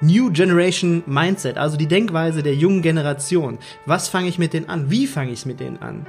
New 0.00 0.32
Generation 0.32 1.04
Mindset, 1.06 1.58
also 1.58 1.76
die 1.76 1.86
Denkweise 1.86 2.42
der 2.42 2.56
jungen 2.56 2.82
Generation. 2.82 3.58
Was 3.86 4.08
fange 4.08 4.26
ich 4.26 4.40
mit 4.40 4.52
denen 4.52 4.68
an? 4.68 4.90
Wie 4.90 5.06
fange 5.06 5.30
ich 5.30 5.38
es 5.38 5.46
mit 5.46 5.60
denen 5.60 5.78
an? 5.78 6.08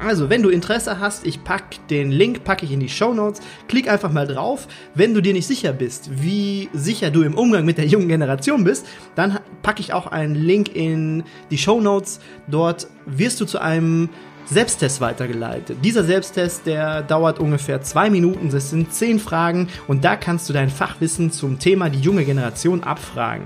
Also, 0.00 0.30
wenn 0.30 0.42
du 0.42 0.48
Interesse 0.48 1.00
hast, 1.00 1.26
ich 1.26 1.42
pack 1.42 1.88
den 1.88 2.12
Link, 2.12 2.44
packe 2.44 2.64
ich 2.64 2.70
in 2.70 2.78
die 2.78 2.88
Show 2.88 3.12
Notes. 3.14 3.40
Klick 3.66 3.90
einfach 3.90 4.12
mal 4.12 4.28
drauf. 4.28 4.68
Wenn 4.94 5.12
du 5.12 5.20
dir 5.20 5.32
nicht 5.32 5.46
sicher 5.46 5.72
bist, 5.72 6.10
wie 6.22 6.68
sicher 6.72 7.10
du 7.10 7.22
im 7.22 7.34
Umgang 7.34 7.64
mit 7.64 7.78
der 7.78 7.86
jungen 7.86 8.08
Generation 8.08 8.62
bist, 8.62 8.86
dann 9.16 9.40
packe 9.62 9.80
ich 9.80 9.92
auch 9.92 10.06
einen 10.06 10.36
Link 10.36 10.74
in 10.74 11.24
die 11.50 11.58
Show 11.58 11.80
Notes. 11.80 12.20
Dort 12.46 12.86
wirst 13.06 13.40
du 13.40 13.44
zu 13.44 13.60
einem 13.60 14.08
Selbsttest 14.50 15.02
weitergeleitet. 15.02 15.76
Dieser 15.84 16.04
Selbsttest, 16.04 16.64
der 16.64 17.02
dauert 17.02 17.38
ungefähr 17.38 17.82
zwei 17.82 18.08
Minuten. 18.08 18.48
Das 18.50 18.70
sind 18.70 18.94
zehn 18.94 19.18
Fragen 19.18 19.68
und 19.88 20.04
da 20.04 20.16
kannst 20.16 20.48
du 20.48 20.54
dein 20.54 20.70
Fachwissen 20.70 21.30
zum 21.30 21.58
Thema 21.58 21.90
die 21.90 22.00
junge 22.00 22.24
Generation 22.24 22.82
abfragen. 22.82 23.44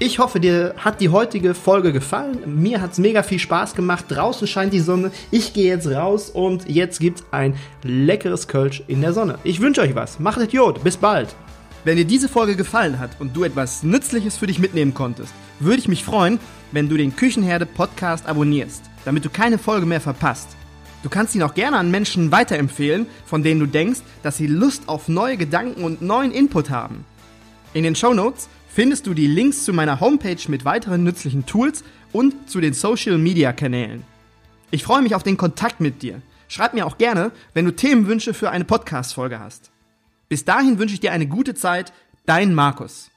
Ich 0.00 0.18
hoffe, 0.18 0.40
dir 0.40 0.74
hat 0.76 1.00
die 1.00 1.10
heutige 1.10 1.54
Folge 1.54 1.92
gefallen. 1.92 2.60
Mir 2.60 2.80
hat 2.80 2.92
es 2.92 2.98
mega 2.98 3.22
viel 3.22 3.38
Spaß 3.38 3.76
gemacht. 3.76 4.06
Draußen 4.08 4.48
scheint 4.48 4.72
die 4.72 4.80
Sonne. 4.80 5.12
Ich 5.30 5.52
gehe 5.52 5.68
jetzt 5.68 5.86
raus 5.86 6.30
und 6.30 6.68
jetzt 6.68 6.98
gibt's 6.98 7.22
ein 7.30 7.54
leckeres 7.84 8.48
Kölsch 8.48 8.82
in 8.88 9.02
der 9.02 9.12
Sonne. 9.12 9.38
Ich 9.44 9.60
wünsche 9.60 9.82
euch 9.82 9.94
was. 9.94 10.18
Macht 10.18 10.40
Idiot. 10.40 10.82
Bis 10.82 10.96
bald. 10.96 11.36
Wenn 11.84 11.96
dir 11.96 12.04
diese 12.04 12.28
Folge 12.28 12.56
gefallen 12.56 12.98
hat 12.98 13.20
und 13.20 13.36
du 13.36 13.44
etwas 13.44 13.84
Nützliches 13.84 14.36
für 14.36 14.48
dich 14.48 14.58
mitnehmen 14.58 14.94
konntest, 14.94 15.32
würde 15.60 15.78
ich 15.78 15.86
mich 15.86 16.02
freuen, 16.02 16.40
wenn 16.72 16.88
du 16.88 16.96
den 16.96 17.14
Küchenherde 17.14 17.64
Podcast 17.64 18.26
abonnierst, 18.26 18.82
damit 19.04 19.24
du 19.24 19.30
keine 19.30 19.58
Folge 19.58 19.86
mehr 19.86 20.00
verpasst. 20.00 20.48
Du 21.04 21.08
kannst 21.08 21.36
ihn 21.36 21.42
auch 21.44 21.54
gerne 21.54 21.76
an 21.76 21.92
Menschen 21.92 22.32
weiterempfehlen, 22.32 23.06
von 23.26 23.44
denen 23.44 23.60
du 23.60 23.66
denkst, 23.66 24.00
dass 24.24 24.38
sie 24.38 24.48
Lust 24.48 24.88
auf 24.88 25.06
neue 25.06 25.36
Gedanken 25.36 25.84
und 25.84 26.02
neuen 26.02 26.32
Input 26.32 26.70
haben. 26.70 27.04
In 27.74 27.84
den 27.84 27.94
Show 27.94 28.12
Notes 28.12 28.48
findest 28.74 29.06
du 29.06 29.14
die 29.14 29.28
Links 29.28 29.64
zu 29.64 29.72
meiner 29.72 30.00
Homepage 30.00 30.40
mit 30.48 30.64
weiteren 30.64 31.04
nützlichen 31.04 31.46
Tools 31.46 31.84
und 32.12 32.50
zu 32.50 32.60
den 32.60 32.74
Social 32.74 33.18
Media 33.18 33.52
Kanälen. 33.52 34.02
Ich 34.72 34.82
freue 34.82 35.02
mich 35.02 35.14
auf 35.14 35.22
den 35.22 35.36
Kontakt 35.36 35.80
mit 35.80 36.02
dir. 36.02 36.20
Schreib 36.48 36.74
mir 36.74 36.84
auch 36.84 36.98
gerne, 36.98 37.30
wenn 37.54 37.66
du 37.66 37.70
Themenwünsche 37.70 38.34
für 38.34 38.50
eine 38.50 38.64
Podcast-Folge 38.64 39.38
hast. 39.38 39.70
Bis 40.28 40.44
dahin 40.44 40.80
wünsche 40.80 40.94
ich 40.94 41.00
dir 41.00 41.12
eine 41.12 41.28
gute 41.28 41.54
Zeit, 41.54 41.92
dein 42.26 42.52
Markus. 42.52 43.10